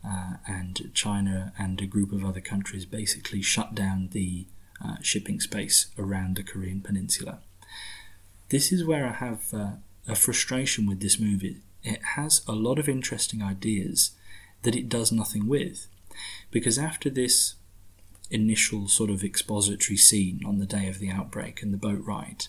Uh, 0.03 0.37
and 0.47 0.89
China 0.95 1.53
and 1.59 1.79
a 1.79 1.85
group 1.85 2.11
of 2.11 2.25
other 2.25 2.41
countries 2.41 2.85
basically 2.87 3.39
shut 3.39 3.75
down 3.75 4.09
the 4.13 4.47
uh, 4.83 4.95
shipping 5.01 5.39
space 5.39 5.91
around 5.95 6.35
the 6.35 6.43
Korean 6.43 6.81
peninsula. 6.81 7.39
This 8.49 8.71
is 8.71 8.83
where 8.83 9.05
I 9.05 9.13
have 9.13 9.53
uh, 9.53 9.71
a 10.07 10.15
frustration 10.15 10.87
with 10.87 11.01
this 11.01 11.19
movie. 11.19 11.57
It 11.83 12.01
has 12.15 12.41
a 12.47 12.53
lot 12.53 12.79
of 12.79 12.89
interesting 12.89 13.43
ideas 13.43 14.11
that 14.63 14.75
it 14.75 14.89
does 14.89 15.11
nothing 15.11 15.47
with. 15.47 15.87
Because 16.51 16.77
after 16.77 17.09
this 17.09 17.55
initial 18.29 18.87
sort 18.87 19.09
of 19.09 19.23
expository 19.23 19.97
scene 19.97 20.41
on 20.45 20.59
the 20.59 20.65
day 20.65 20.87
of 20.87 20.99
the 20.99 21.09
outbreak 21.09 21.61
and 21.61 21.73
the 21.73 21.77
boat 21.77 22.01
ride, 22.05 22.47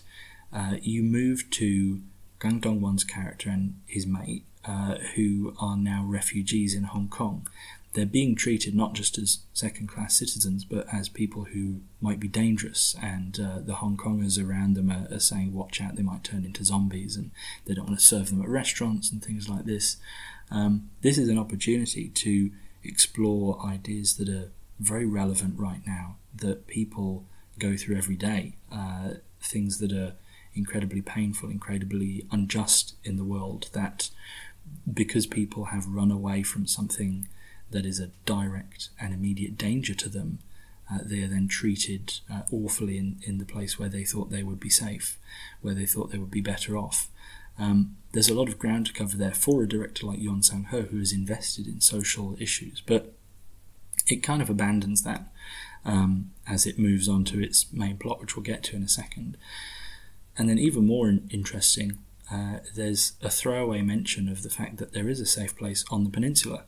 uh, 0.51 0.75
you 0.81 1.03
move 1.03 1.49
to 1.51 2.01
Gang 2.39 2.59
Dong-won's 2.59 3.03
character 3.03 3.49
and 3.49 3.79
his 3.85 4.05
mate, 4.05 4.43
uh, 4.65 4.95
who 5.15 5.55
are 5.59 5.77
now 5.77 6.05
refugees 6.07 6.73
in 6.75 6.83
Hong 6.83 7.07
Kong. 7.07 7.47
They're 7.93 8.05
being 8.05 8.35
treated 8.35 8.73
not 8.73 8.93
just 8.93 9.17
as 9.17 9.39
second 9.53 9.87
class 9.87 10.17
citizens, 10.17 10.65
but 10.65 10.87
as 10.91 11.09
people 11.09 11.45
who 11.45 11.81
might 12.01 12.19
be 12.19 12.27
dangerous. 12.27 12.95
And 13.01 13.39
uh, 13.39 13.59
the 13.59 13.75
Hong 13.75 13.97
Kongers 13.97 14.43
around 14.43 14.73
them 14.73 14.89
are, 14.89 15.07
are, 15.13 15.19
saying, 15.19 15.53
Watch 15.53 15.79
out, 15.79 15.95
they 15.95 16.01
might 16.01 16.23
turn 16.23 16.43
into 16.43 16.65
zombies, 16.65 17.15
and 17.15 17.31
they 17.65 17.73
don't 17.73 17.87
want 17.87 17.99
to 17.99 18.05
serve 18.05 18.29
them 18.29 18.41
at 18.41 18.49
restaurants 18.49 19.11
and 19.11 19.23
things 19.23 19.47
like 19.47 19.65
this. 19.65 19.97
Um, 20.51 20.89
this 21.01 21.17
is 21.17 21.29
an 21.29 21.37
opportunity 21.37 22.09
to 22.09 22.51
explore 22.83 23.63
ideas 23.65 24.17
that 24.17 24.29
are 24.29 24.51
very 24.79 25.05
relevant 25.05 25.57
right 25.57 25.81
now, 25.85 26.17
that 26.35 26.67
people 26.67 27.25
go 27.59 27.77
through 27.77 27.97
every 27.97 28.15
day, 28.15 28.55
uh, 28.71 29.15
things 29.41 29.79
that 29.79 29.91
are 29.91 30.13
incredibly 30.55 31.01
painful, 31.01 31.49
incredibly 31.49 32.25
unjust 32.31 32.95
in 33.03 33.17
the 33.17 33.23
world 33.23 33.69
that 33.73 34.09
because 34.91 35.25
people 35.25 35.65
have 35.65 35.87
run 35.87 36.11
away 36.11 36.43
from 36.43 36.67
something 36.67 37.27
that 37.71 37.85
is 37.85 37.99
a 37.99 38.11
direct 38.25 38.89
and 38.99 39.13
immediate 39.13 39.57
danger 39.57 39.93
to 39.93 40.09
them, 40.09 40.39
uh, 40.91 40.99
they 41.03 41.23
are 41.23 41.27
then 41.27 41.47
treated 41.47 42.19
uh, 42.31 42.41
awfully 42.51 42.97
in, 42.97 43.17
in 43.23 43.37
the 43.37 43.45
place 43.45 43.79
where 43.79 43.89
they 43.89 44.03
thought 44.03 44.29
they 44.29 44.43
would 44.43 44.59
be 44.59 44.69
safe, 44.69 45.17
where 45.61 45.73
they 45.73 45.85
thought 45.85 46.11
they 46.11 46.17
would 46.17 46.31
be 46.31 46.41
better 46.41 46.77
off. 46.77 47.07
Um, 47.57 47.97
there's 48.13 48.29
a 48.29 48.33
lot 48.33 48.47
of 48.47 48.59
ground 48.59 48.87
to 48.87 48.93
cover 48.93 49.17
there 49.17 49.33
for 49.33 49.63
a 49.63 49.67
director 49.67 50.05
like 50.05 50.19
Yeon 50.19 50.43
Sang 50.43 50.65
Ho, 50.65 50.83
who 50.83 50.99
is 50.99 51.11
invested 51.11 51.67
in 51.67 51.81
social 51.81 52.35
issues, 52.39 52.81
but 52.85 53.13
it 54.07 54.23
kind 54.23 54.41
of 54.41 54.49
abandons 54.49 55.03
that 55.03 55.25
um, 55.85 56.31
as 56.47 56.65
it 56.65 56.79
moves 56.79 57.09
on 57.09 57.23
to 57.25 57.41
its 57.41 57.71
main 57.71 57.97
plot, 57.97 58.19
which 58.21 58.35
we'll 58.35 58.43
get 58.43 58.63
to 58.63 58.75
in 58.75 58.83
a 58.83 58.89
second. 58.89 59.37
And 60.37 60.49
then, 60.49 60.57
even 60.57 60.87
more 60.87 61.13
interesting, 61.29 61.99
uh, 62.31 62.59
there's 62.75 63.13
a 63.21 63.29
throwaway 63.29 63.81
mention 63.81 64.27
of 64.27 64.41
the 64.41 64.49
fact 64.49 64.77
that 64.77 64.93
there 64.93 65.09
is 65.09 65.19
a 65.19 65.25
safe 65.25 65.55
place 65.55 65.85
on 65.91 66.03
the 66.03 66.09
peninsula, 66.09 66.65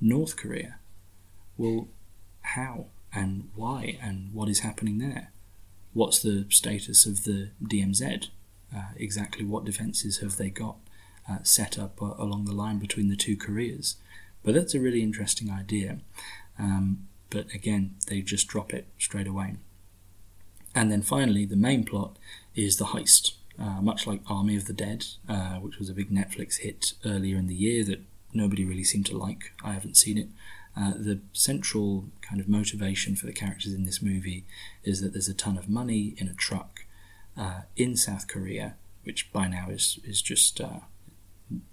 North 0.00 0.36
Korea. 0.36 0.76
Well, 1.56 1.88
how 2.40 2.86
and 3.14 3.50
why 3.54 3.98
and 4.02 4.32
what 4.32 4.48
is 4.48 4.60
happening 4.60 4.98
there? 4.98 5.30
What's 5.92 6.20
the 6.20 6.46
status 6.48 7.06
of 7.06 7.24
the 7.24 7.50
DMZ? 7.62 8.28
Uh, 8.74 8.92
exactly 8.96 9.44
what 9.44 9.64
defences 9.64 10.18
have 10.18 10.36
they 10.36 10.50
got 10.50 10.76
uh, 11.30 11.38
set 11.42 11.78
up 11.78 12.00
uh, 12.00 12.14
along 12.18 12.44
the 12.44 12.54
line 12.54 12.78
between 12.78 13.08
the 13.08 13.16
two 13.16 13.36
Koreas? 13.36 13.96
But 14.42 14.54
that's 14.54 14.74
a 14.74 14.80
really 14.80 15.02
interesting 15.02 15.50
idea. 15.50 15.98
Um, 16.58 17.08
but 17.30 17.52
again, 17.54 17.96
they 18.08 18.20
just 18.20 18.48
drop 18.48 18.72
it 18.74 18.86
straight 18.98 19.26
away. 19.26 19.56
And 20.74 20.90
then 20.90 21.02
finally, 21.02 21.44
the 21.44 21.56
main 21.56 21.84
plot 21.84 22.16
is 22.54 22.76
the 22.76 22.86
heist. 22.86 23.32
Uh, 23.58 23.82
much 23.82 24.06
like 24.06 24.22
Army 24.26 24.56
of 24.56 24.64
the 24.64 24.72
Dead, 24.72 25.04
uh, 25.28 25.56
which 25.56 25.78
was 25.78 25.90
a 25.90 25.94
big 25.94 26.10
Netflix 26.10 26.58
hit 26.58 26.94
earlier 27.04 27.36
in 27.36 27.46
the 27.46 27.54
year 27.54 27.84
that 27.84 28.00
nobody 28.32 28.64
really 28.64 28.82
seemed 28.82 29.06
to 29.06 29.16
like. 29.16 29.52
I 29.62 29.72
haven't 29.74 29.96
seen 29.96 30.16
it. 30.16 30.28
Uh, 30.76 30.92
the 30.96 31.20
central 31.34 32.06
kind 32.22 32.40
of 32.40 32.48
motivation 32.48 33.14
for 33.14 33.26
the 33.26 33.32
characters 33.32 33.74
in 33.74 33.84
this 33.84 34.00
movie 34.00 34.44
is 34.84 35.02
that 35.02 35.12
there's 35.12 35.28
a 35.28 35.34
ton 35.34 35.58
of 35.58 35.68
money 35.68 36.14
in 36.16 36.28
a 36.28 36.34
truck, 36.34 36.86
uh, 37.36 37.62
in 37.76 37.96
South 37.96 38.28
Korea, 38.28 38.74
which 39.04 39.32
by 39.32 39.48
now 39.48 39.68
is 39.70 39.98
is 40.04 40.22
just 40.22 40.60
uh, 40.60 40.80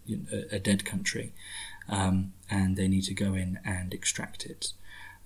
you 0.06 0.18
know, 0.18 0.44
a, 0.52 0.60
dead 0.60 0.86
country, 0.86 1.34
um, 1.88 2.34
and 2.50 2.76
they 2.76 2.88
need 2.88 3.04
to 3.04 3.14
go 3.14 3.34
in 3.34 3.60
and 3.64 3.94
extract 3.94 4.46
it. 4.46 4.74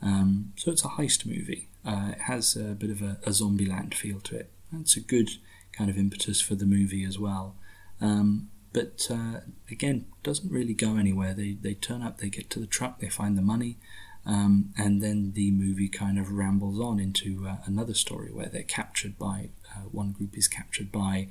Um, 0.02 0.54
so 0.56 0.72
it's 0.72 0.84
a 0.84 0.90
heist 0.90 1.26
movie. 1.26 1.70
Uh, 1.86 2.12
it 2.12 2.22
has 2.22 2.56
a 2.56 2.76
bit 2.76 2.90
of 2.90 3.02
a, 3.02 3.18
a 3.24 3.30
Zombieland 3.30 3.94
feel 3.94 4.20
to 4.22 4.36
it. 4.38 4.52
That's 4.72 4.98
a 4.98 5.02
good 5.02 5.30
kind 5.72 5.90
of 5.90 5.98
impetus 5.98 6.42
for 6.42 6.56
the 6.56 6.66
movie 6.66 7.04
as 7.04 7.18
well. 7.18 7.56
Um, 8.02 8.50
but 8.74 9.08
uh, 9.10 9.42
again, 9.70 10.06
doesn't 10.24 10.52
really 10.52 10.74
go 10.74 10.98
anywhere. 10.98 11.34
They 11.34 11.54
they 11.54 11.76
turn 11.76 12.02
up, 12.02 12.18
they 12.18 12.30
get 12.30 12.50
to 12.52 12.60
the 12.60 12.68
truck, 12.68 13.00
they 13.00 13.10
find 13.10 13.38
the 13.38 13.42
money, 13.42 13.78
um, 14.26 14.74
and 14.78 15.02
then 15.02 15.34
the 15.34 15.52
movie 15.52 15.90
kind 15.90 16.18
of 16.18 16.32
rambles 16.32 16.80
on 16.80 17.00
into 17.00 17.46
uh, 17.48 17.58
another 17.66 17.94
story 17.94 18.32
where 18.32 18.48
they're 18.48 18.64
captured 18.64 19.18
by 19.18 19.50
uh, 19.76 19.82
one 19.92 20.12
group 20.12 20.38
is 20.38 20.48
captured 20.48 20.92
by 20.92 21.28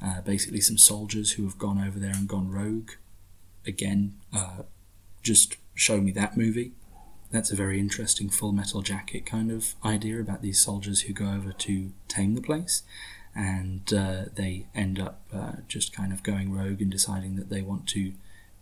uh, 0.00 0.20
basically 0.20 0.60
some 0.60 0.78
soldiers 0.78 1.32
who 1.32 1.44
have 1.44 1.58
gone 1.58 1.82
over 1.82 1.98
there 1.98 2.12
and 2.12 2.28
gone 2.28 2.50
rogue. 2.50 2.90
Again, 3.66 4.14
uh, 4.32 4.62
just 5.22 5.56
show 5.74 6.00
me 6.00 6.12
that 6.12 6.36
movie. 6.36 6.72
That's 7.32 7.50
a 7.50 7.56
very 7.56 7.80
interesting 7.80 8.30
Full 8.30 8.52
Metal 8.52 8.80
Jacket 8.80 9.26
kind 9.26 9.50
of 9.50 9.74
idea 9.84 10.20
about 10.20 10.40
these 10.40 10.60
soldiers 10.60 11.02
who 11.02 11.12
go 11.12 11.32
over 11.32 11.52
to 11.52 11.92
tame 12.06 12.36
the 12.36 12.40
place 12.40 12.82
and 13.34 13.92
uh, 13.92 14.26
they 14.34 14.66
end 14.72 15.00
up 15.00 15.22
uh, 15.34 15.52
just 15.66 15.92
kind 15.92 16.12
of 16.12 16.22
going 16.22 16.52
rogue 16.52 16.80
and 16.80 16.92
deciding 16.92 17.34
that 17.36 17.50
they 17.50 17.60
want 17.60 17.88
to 17.88 18.12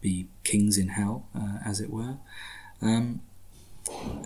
be 0.01 0.27
kings 0.43 0.79
in 0.79 0.89
hell, 0.89 1.29
as 1.65 1.81
it 1.81 1.91
were. 1.91 2.17
Um, 2.83 3.21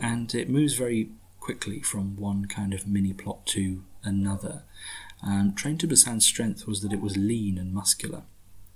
and 0.00 0.34
it 0.34 0.48
moves 0.48 0.74
very 0.74 1.10
quickly 1.40 1.80
from 1.80 2.16
one 2.16 2.46
kind 2.46 2.74
of 2.74 2.86
mini 2.86 3.12
plot 3.12 3.46
to 3.46 3.82
another. 4.02 4.62
Um, 5.22 5.54
Train 5.54 5.78
to 5.78 5.88
Busan's 5.88 6.24
strength 6.24 6.66
was 6.66 6.82
that 6.82 6.92
it 6.92 7.00
was 7.00 7.16
lean 7.16 7.58
and 7.58 7.72
muscular. 7.72 8.22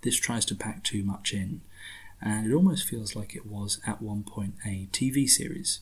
This 0.03 0.17
tries 0.17 0.45
to 0.47 0.55
pack 0.55 0.83
too 0.83 1.05
much 1.05 1.33
in, 1.33 1.61
and 2.21 2.51
it 2.51 2.55
almost 2.55 2.89
feels 2.89 3.15
like 3.15 3.35
it 3.37 3.47
was 3.47 3.81
at 3.87 4.03
one 4.03 4.25
point 4.25 4.55
a 4.67 4.89
TV 4.93 5.29
series. 5.29 5.81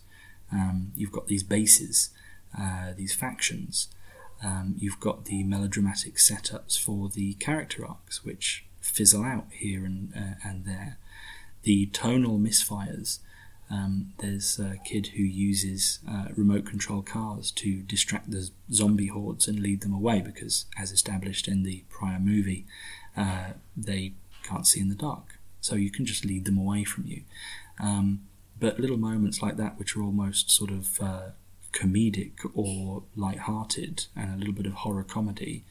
Um, 0.53 0.93
you've 0.97 1.13
got 1.13 1.29
these 1.29 1.43
bases, 1.43 2.11
uh, 2.59 2.93
these 2.97 3.15
factions, 3.15 3.89
um, 4.43 4.75
you've 4.79 5.01
got 5.01 5.27
the 5.27 5.43
melodramatic 5.43 6.17
setups 6.17 6.79
for 6.79 7.09
the 7.09 7.35
character 7.35 7.87
arcs, 7.87 8.25
which 8.25 8.65
fizzle 8.81 9.23
out 9.23 9.47
here 9.51 9.85
and 9.85 10.13
uh, 10.17 10.35
and 10.49 10.65
there. 10.65 10.99
The 11.63 11.87
tonal 11.87 12.39
misfires. 12.39 13.19
Um, 13.71 14.13
there's 14.19 14.59
a 14.59 14.79
kid 14.85 15.09
who 15.09 15.23
uses 15.23 16.01
uh, 16.11 16.27
remote 16.37 16.67
control 16.67 17.03
cars 17.03 17.51
to 17.53 17.83
distract 17.83 18.31
the 18.31 18.51
zombie 18.73 19.07
hordes 19.07 19.47
and 19.47 19.61
lead 19.61 19.83
them 19.83 19.93
away 19.93 20.21
because, 20.21 20.65
as 20.77 20.91
established 20.91 21.47
in 21.47 21.63
the 21.63 21.85
prior 21.89 22.19
movie, 22.19 22.67
uh, 23.17 23.51
they 23.77 24.15
can't 24.43 24.67
see 24.67 24.81
in 24.81 24.89
the 24.89 24.95
dark. 24.95 25.39
So 25.61 25.77
you 25.77 25.91
can 25.91 26.05
just 26.05 26.25
lead 26.25 26.47
them 26.47 26.59
away 26.59 26.85
from 26.85 27.07
you. 27.07 27.23
Um, 27.79 28.23
but 28.59 28.81
little 28.81 28.97
moments 28.97 29.41
like 29.41 29.57
that, 29.57 29.79
which 29.79 29.97
are 29.97 30.03
almost 30.03 30.51
sort 30.51 30.71
of 30.71 31.01
uh, 31.01 31.31
comedic 31.73 32.33
or 32.55 33.05
light-hearted 33.15 34.07
and 34.17 34.35
a 34.35 34.37
little 34.37 34.53
bit 34.53 34.67
of 34.67 34.73
horror 34.73 35.05
comedy 35.05 35.65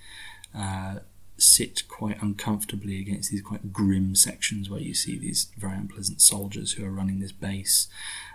uh, 0.57 0.99
sit 1.39 1.87
quite 1.87 2.21
uncomfortably 2.21 2.99
against 2.99 3.31
these 3.31 3.41
quite 3.41 3.73
grim 3.73 4.15
sections 4.15 4.69
where 4.69 4.79
you 4.79 4.93
see 4.93 5.17
these 5.17 5.47
very 5.57 5.75
unpleasant 5.77 6.21
soldiers 6.21 6.73
who 6.73 6.85
are 6.85 6.91
running 6.91 7.19
this 7.19 7.31
base, 7.31 7.87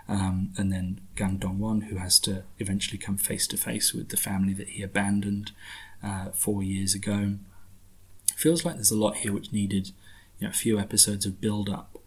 um, 0.07 0.51
and 0.57 0.71
then 0.71 1.01
Gang 1.15 1.37
Dong-won 1.37 1.81
who 1.81 1.97
has 1.97 2.19
to 2.19 2.43
eventually 2.59 2.97
come 2.97 3.17
face 3.17 3.47
to 3.47 3.57
face 3.57 3.93
with 3.93 4.09
the 4.09 4.17
family 4.17 4.53
that 4.53 4.69
he 4.69 4.83
abandoned 4.83 5.51
uh, 6.03 6.31
four 6.31 6.63
years 6.63 6.93
ago. 6.93 7.35
Feels 8.35 8.65
like 8.65 8.75
there's 8.75 8.91
a 8.91 8.97
lot 8.97 9.17
here 9.17 9.33
which 9.33 9.53
needed 9.53 9.91
you 10.39 10.47
know, 10.47 10.49
a 10.49 10.53
few 10.53 10.77
episodes 10.77 11.25
of 11.25 11.41
build 11.41 11.69
up. 11.69 11.97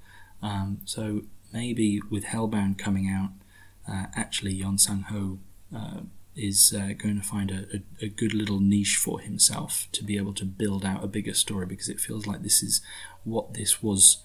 Um, 0.43 0.81
so 0.85 1.23
maybe 1.53 2.01
with 2.11 2.25
Hellbound 2.25 2.79
coming 2.79 3.09
out, 3.09 3.31
uh, 3.91 4.07
actually 4.15 4.55
Yeon 4.55 4.79
Sang 4.79 5.03
Ho 5.03 5.39
uh, 5.75 6.01
is 6.39 6.75
uh, 6.77 6.93
going 6.97 7.21
to 7.21 7.27
find 7.27 7.51
a, 7.51 7.67
a, 7.77 8.07
a, 8.07 8.09
good 8.09 8.33
little 8.33 8.61
niche 8.61 8.97
for 8.97 9.21
himself 9.21 9.89
to 9.93 10.05
be 10.05 10.17
able 10.17 10.35
to 10.35 10.45
build 10.45 10.85
out 10.85 11.03
a 11.03 11.09
bigger 11.09 11.35
story 11.35 11.67
because 11.67 11.89
it 11.89 12.01
feels 12.01 12.27
like 12.27 12.43
this 12.43 12.63
is 12.63 12.81
what 13.25 13.55
this 13.55 13.83
was 13.83 14.19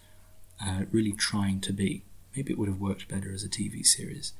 uh, 0.63 0.83
really 0.91 1.11
trying 1.11 1.59
to 1.61 1.73
be. 1.73 2.03
Maybe 2.35 2.53
it 2.53 2.59
would 2.59 2.69
have 2.69 2.79
worked 2.79 3.07
better 3.07 3.33
as 3.33 3.43
a 3.43 3.49
TV 3.49 3.85
series. 3.85 4.33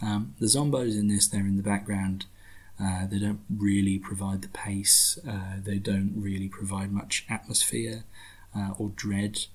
Um, 0.00 0.34
the 0.38 0.46
zombos 0.46 0.98
in 0.98 1.08
this, 1.08 1.26
they're 1.28 1.40
in 1.40 1.56
the 1.56 1.62
background. 1.62 2.26
Uh, 2.80 3.06
they 3.06 3.18
don't 3.18 3.42
really 3.54 3.98
provide 3.98 4.42
the 4.42 4.48
pace. 4.48 5.18
Uh, 5.26 5.56
they 5.62 5.78
don't 5.78 6.12
really 6.16 6.48
provide 6.48 6.92
much 6.92 7.24
atmosphere 7.28 8.04
uh, 8.56 8.70
or 8.78 8.90
dread 8.90 9.46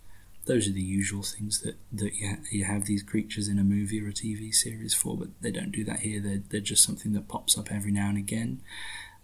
those 0.47 0.67
are 0.67 0.73
the 0.73 0.81
usual 0.81 1.21
things 1.21 1.61
that, 1.61 1.75
that 1.91 2.15
you, 2.15 2.37
you 2.51 2.63
have 2.63 2.85
these 2.85 3.03
creatures 3.03 3.47
in 3.47 3.59
a 3.59 3.63
movie 3.63 4.01
or 4.01 4.07
a 4.07 4.13
TV 4.13 4.53
series 4.53 4.93
for, 4.93 5.17
but 5.17 5.27
they 5.41 5.51
don't 5.51 5.71
do 5.71 5.83
that 5.83 5.99
here. 5.99 6.19
They're, 6.19 6.41
they're 6.49 6.61
just 6.61 6.83
something 6.83 7.13
that 7.13 7.27
pops 7.27 7.57
up 7.57 7.71
every 7.71 7.91
now 7.91 8.09
and 8.09 8.17
again. 8.17 8.61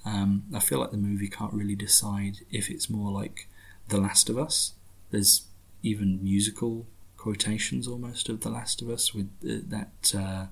Um, 0.05 0.43
I 0.53 0.59
feel 0.59 0.79
like 0.79 0.91
the 0.91 0.97
movie 0.97 1.29
can't 1.29 1.53
really 1.53 1.75
decide 1.75 2.39
if 2.51 2.69
it's 2.69 2.89
more 2.89 3.11
like 3.11 3.47
The 3.87 3.97
Last 3.97 4.29
of 4.29 4.37
Us. 4.37 4.73
There's 5.11 5.45
even 5.81 6.21
musical 6.21 6.85
quotations 7.15 7.87
almost 7.87 8.27
of 8.27 8.41
The 8.41 8.49
Last 8.49 8.81
of 8.81 8.89
Us 8.89 9.13
with 9.13 9.29
uh, 9.43 9.63
that 9.69 10.13
uh, 10.15 10.45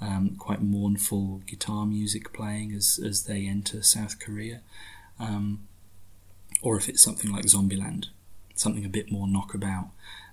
um, 0.00 0.36
quite 0.38 0.62
mournful 0.62 1.42
guitar 1.46 1.86
music 1.86 2.32
playing 2.32 2.72
as, 2.72 3.00
as 3.04 3.24
they 3.24 3.46
enter 3.46 3.82
South 3.82 4.20
Korea. 4.20 4.60
Um, 5.18 5.66
or 6.62 6.76
if 6.76 6.88
it's 6.88 7.02
something 7.02 7.32
like 7.32 7.44
Zombieland, 7.46 8.06
something 8.54 8.84
a 8.84 8.88
bit 8.88 9.10
more 9.10 9.26
knockabout, 9.26 9.90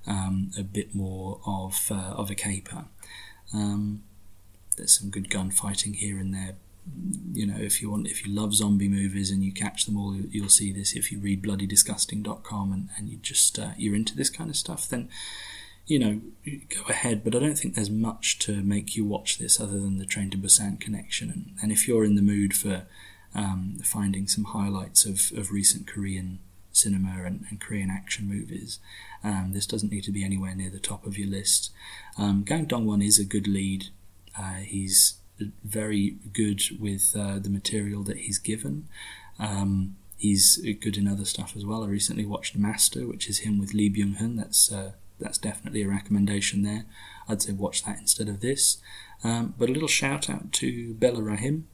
um, 0.07 0.51
a 0.57 0.63
bit 0.63 0.95
more 0.95 1.39
of 1.45 1.91
uh, 1.91 2.13
of 2.15 2.29
a 2.29 2.36
caper. 2.36 2.86
Um, 3.53 4.03
there's 4.77 4.97
some 4.97 5.10
good 5.10 5.29
gunfighting 5.29 5.95
here 5.95 6.17
and 6.17 6.34
there. 6.34 6.55
You 7.34 7.45
know, 7.45 7.57
if 7.60 7.81
you 7.81 7.91
want, 7.91 8.07
if 8.07 8.25
you 8.25 8.34
love 8.34 8.55
zombie 8.55 8.88
movies 8.88 9.29
and 9.29 9.43
you 9.43 9.51
catch 9.51 9.86
them 9.86 9.97
all, 9.97 10.15
you'll 10.15 10.49
see 10.49 10.71
this. 10.71 10.95
If 10.95 11.12
you 11.12 11.19
read 11.19 11.43
bloodydisgusting.com 11.43 12.73
and, 12.73 12.89
and 12.97 13.10
you 13.10 13.17
just 13.17 13.60
uh, 13.60 13.71
you're 13.77 13.95
into 13.95 14.15
this 14.15 14.29
kind 14.29 14.49
of 14.49 14.55
stuff, 14.55 14.89
then 14.89 15.10
you 15.86 15.99
know 15.99 16.21
go 16.45 16.81
ahead. 16.89 17.23
But 17.23 17.36
I 17.36 17.39
don't 17.39 17.57
think 17.57 17.75
there's 17.75 17.91
much 17.91 18.39
to 18.39 18.63
make 18.63 18.95
you 18.95 19.05
watch 19.05 19.38
this 19.38 19.60
other 19.60 19.79
than 19.79 19.99
the 19.99 20.05
Train 20.05 20.31
to 20.31 20.38
Busan 20.38 20.79
connection. 20.79 21.29
And, 21.29 21.55
and 21.62 21.71
if 21.71 21.88
you're 21.88 22.05
in 22.05 22.15
the 22.15 22.21
mood 22.21 22.55
for 22.55 22.84
um, 23.36 23.77
finding 23.84 24.27
some 24.27 24.45
highlights 24.45 25.05
of, 25.05 25.31
of 25.38 25.51
recent 25.51 25.88
Korean 25.88 26.39
cinema 26.71 27.23
and, 27.25 27.45
and 27.49 27.60
Korean 27.60 27.89
action 27.89 28.27
movies. 28.27 28.79
Um, 29.23 29.51
this 29.53 29.65
doesn't 29.65 29.91
need 29.91 30.03
to 30.05 30.12
be 30.12 30.23
anywhere 30.23 30.55
near 30.55 30.69
the 30.69 30.79
top 30.79 31.05
of 31.05 31.17
your 31.17 31.29
list. 31.29 31.71
Um, 32.17 32.43
Gang 32.43 32.65
Dong-won 32.65 33.01
is 33.01 33.19
a 33.19 33.25
good 33.25 33.47
lead. 33.47 33.88
Uh, 34.38 34.55
he's 34.55 35.15
very 35.63 36.17
good 36.34 36.62
with 36.79 37.15
uh, 37.17 37.39
the 37.39 37.49
material 37.49 38.03
that 38.03 38.17
he's 38.17 38.38
given. 38.38 38.88
Um, 39.39 39.95
he's 40.17 40.57
good 40.81 40.97
in 40.97 41.07
other 41.07 41.25
stuff 41.25 41.55
as 41.55 41.65
well. 41.65 41.84
I 41.84 41.88
recently 41.88 42.25
watched 42.25 42.55
Master, 42.55 43.07
which 43.07 43.27
is 43.29 43.39
him 43.39 43.60
with 43.60 43.73
Lee 43.73 43.89
Byung-hun. 43.89 44.36
That's 44.36 44.71
uh, 44.71 44.91
that's 45.19 45.38
definitely 45.38 45.84
a 45.84 45.88
recommendation 45.88 46.63
there. 46.63 46.86
I'd 47.27 47.41
say 47.41 47.53
watch 47.53 47.84
that 47.84 47.99
instead 47.99 48.27
of 48.27 48.41
this. 48.41 48.77
Um, 49.23 49.53
but 49.57 49.69
a 49.69 49.73
little 49.73 49.88
shout 49.88 50.29
out 50.29 50.51
to 50.53 50.95
Bella 50.95 51.21
Rahim, 51.21 51.67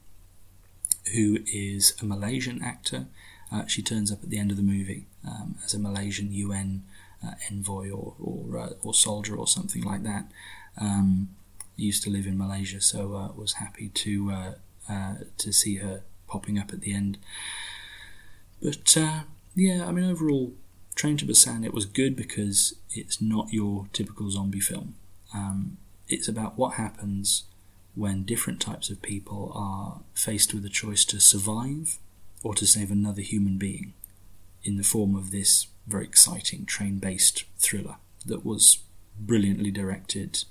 who 1.14 1.38
is 1.46 1.94
a 2.02 2.04
Malaysian 2.04 2.62
actor 2.62 3.06
uh, 3.50 3.66
she 3.66 3.82
turns 3.82 4.12
up 4.12 4.22
at 4.22 4.30
the 4.30 4.38
end 4.38 4.50
of 4.50 4.56
the 4.56 4.62
movie 4.62 5.06
um, 5.26 5.56
as 5.64 5.74
a 5.74 5.78
Malaysian 5.78 6.32
UN 6.32 6.82
uh, 7.24 7.32
envoy 7.50 7.90
or 7.90 8.14
or, 8.20 8.58
uh, 8.58 8.70
or, 8.82 8.94
soldier 8.94 9.36
or 9.36 9.46
something 9.46 9.82
like 9.82 10.02
that. 10.04 10.30
Um, 10.80 11.30
used 11.76 12.02
to 12.04 12.10
live 12.10 12.26
in 12.26 12.36
Malaysia, 12.38 12.80
so 12.80 13.14
uh, 13.14 13.32
was 13.36 13.54
happy 13.54 13.88
to 13.88 14.30
uh, 14.30 14.52
uh, 14.88 15.14
to 15.38 15.52
see 15.52 15.76
her 15.76 16.02
popping 16.26 16.58
up 16.58 16.72
at 16.72 16.80
the 16.80 16.92
end. 16.92 17.18
But 18.62 18.96
yeah, 19.54 19.86
I 19.86 19.92
mean 19.92 20.04
overall, 20.04 20.52
Train 20.94 21.16
to 21.18 21.24
Busan 21.24 21.64
it 21.64 21.72
was 21.72 21.84
good 21.84 22.16
because 22.16 22.74
it's 22.90 23.22
not 23.22 23.52
your 23.52 23.86
typical 23.92 24.30
zombie 24.30 24.58
film. 24.58 24.96
Um, 25.32 25.78
it's 26.08 26.26
about 26.26 26.58
what 26.58 26.74
happens 26.74 27.44
when 27.94 28.24
different 28.24 28.60
types 28.60 28.90
of 28.90 29.00
people 29.00 29.52
are 29.54 30.00
faced 30.14 30.54
with 30.54 30.64
a 30.64 30.68
choice 30.68 31.04
to 31.04 31.20
survive 31.20 31.98
or 32.42 32.54
to 32.54 32.66
save 32.66 32.90
another 32.90 33.22
human 33.22 33.58
being 33.58 33.94
in 34.62 34.76
the 34.76 34.84
form 34.84 35.14
of 35.14 35.30
this 35.30 35.66
very 35.86 36.04
exciting 36.04 36.66
train 36.66 36.98
based 36.98 37.44
thriller 37.58 37.96
that 38.26 38.44
was 38.44 38.78
brilliantly 39.18 39.70
directed 39.70 40.44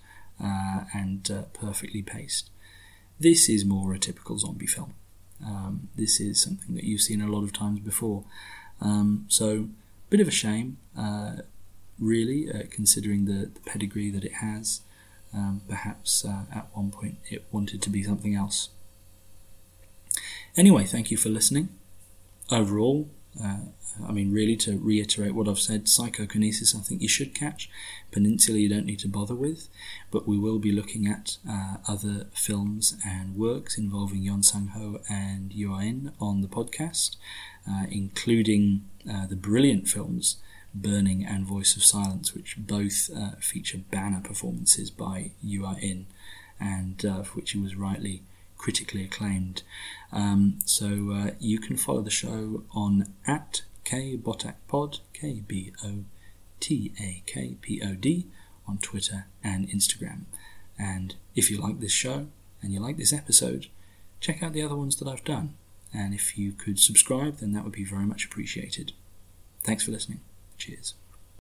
uh, 0.44 0.82
and 0.94 1.30
uh, 1.32 1.44
perfectly 1.54 2.02
paced. 2.02 2.50
This 3.20 3.50
is 3.50 3.66
more 3.66 3.94
a 3.94 4.00
typical 4.00 4.38
zombie 4.38 4.68
film. 4.68 4.94
Um, 5.46 5.90
this 5.96 6.20
is 6.20 6.42
something 6.42 6.76
that 6.76 6.84
you've 6.84 7.02
seen 7.02 7.22
a 7.22 7.30
lot 7.30 7.44
of 7.44 7.54
times 7.54 7.80
before. 7.80 8.24
Um, 8.82 9.26
so, 9.28 9.70
bit 10.10 10.20
of 10.20 10.28
a 10.28 10.32
shame, 10.32 10.78
uh, 10.98 11.38
really, 12.00 12.52
uh, 12.52 12.64
considering 12.70 13.26
the, 13.26 13.48
the, 13.48 13.60
pedigree 13.62 14.10
that 14.12 14.24
it 14.24 14.34
has. 14.34 14.82
Um, 15.34 15.62
perhaps 15.68 16.24
uh, 16.24 16.44
at 16.54 16.68
one 16.74 16.90
point 16.90 17.18
it 17.30 17.46
wanted 17.52 17.82
to 17.82 17.90
be 17.90 18.02
something 18.02 18.34
else. 18.34 18.70
Anyway, 20.58 20.86
thank 20.86 21.12
you 21.12 21.18
for 21.18 21.30
listening. 21.30 21.70
Overall, 22.52 23.10
Uh, 23.40 23.66
I 24.08 24.12
mean, 24.12 24.32
really, 24.32 24.56
to 24.58 24.80
reiterate 24.80 25.36
what 25.36 25.48
I've 25.48 25.60
said, 25.60 25.88
Psychokinesis 25.88 26.74
I 26.74 26.80
think 26.80 27.04
you 27.04 27.08
should 27.08 27.36
catch. 27.36 27.70
Peninsula 28.12 28.58
you 28.58 28.68
don't 28.68 28.86
need 28.88 29.00
to 29.00 29.08
bother 29.08 29.36
with, 29.36 29.70
but 30.10 30.28
we 30.28 30.40
will 30.40 30.58
be 30.58 30.72
looking 30.72 31.08
at 31.08 31.38
uh, 31.48 31.78
other 31.88 32.26
films 32.34 32.98
and 33.06 33.36
works 33.36 33.78
involving 33.78 34.24
Yeon 34.24 34.44
Sang 34.44 34.68
Ho 34.70 35.02
and 35.08 35.52
In 35.54 36.14
on 36.20 36.42
the 36.42 36.48
podcast, 36.48 37.16
uh, 37.70 37.86
including 37.92 38.86
uh, 39.08 39.28
the 39.28 39.36
brilliant 39.36 39.88
films 39.88 40.38
Burning 40.74 41.24
and 41.24 41.46
Voice 41.46 41.76
of 41.76 41.84
Silence, 41.84 42.34
which 42.34 42.58
both 42.58 43.10
uh, 43.16 43.36
feature 43.40 43.82
banner 43.92 44.22
performances 44.24 44.90
by 44.90 45.32
In, 45.44 46.08
and 46.60 47.06
uh, 47.06 47.22
for 47.22 47.36
which 47.36 47.52
he 47.52 47.60
was 47.60 47.76
rightly 47.76 48.24
critically 48.58 49.04
acclaimed. 49.04 49.64
Um, 50.12 50.60
so 50.66 51.12
uh, 51.14 51.32
you 51.40 51.60
can 51.60 51.78
follow 51.78 52.02
the 52.02 52.10
show 52.10 52.64
on 52.72 53.14
at 53.26 53.62
kbotakpod, 53.86 55.00
K 55.14 55.42
B 55.48 55.74
O 55.84 56.06
T 56.60 56.92
A 57.00 57.24
K 57.26 57.56
P 57.62 57.82
O 57.84 57.94
D, 57.94 58.28
on 58.68 58.78
Twitter 58.78 59.28
and 59.44 59.70
Instagram. 59.70 60.22
And 60.78 61.16
if 61.36 61.50
you 61.50 61.58
like 61.58 61.80
this 61.80 61.92
show 61.92 62.28
and 62.62 62.74
you 62.74 62.80
like 62.80 62.98
this 62.98 63.14
episode, 63.14 63.68
check 64.20 64.44
out 64.44 64.54
the 64.54 64.62
other 64.62 64.76
ones 64.76 64.98
that 64.98 65.08
I've 65.08 65.24
done. 65.24 65.56
And 65.94 66.14
if 66.14 66.38
you 66.38 66.52
could 66.52 66.80
subscribe, 66.80 67.38
then 67.38 67.54
that 67.54 67.64
would 67.64 67.74
be 67.74 67.86
very 67.86 68.06
much 68.06 68.26
appreciated. 68.26 68.92
Thanks 69.64 69.84
for 69.84 69.92
listening. 69.92 70.20
Cheers. 70.58 70.94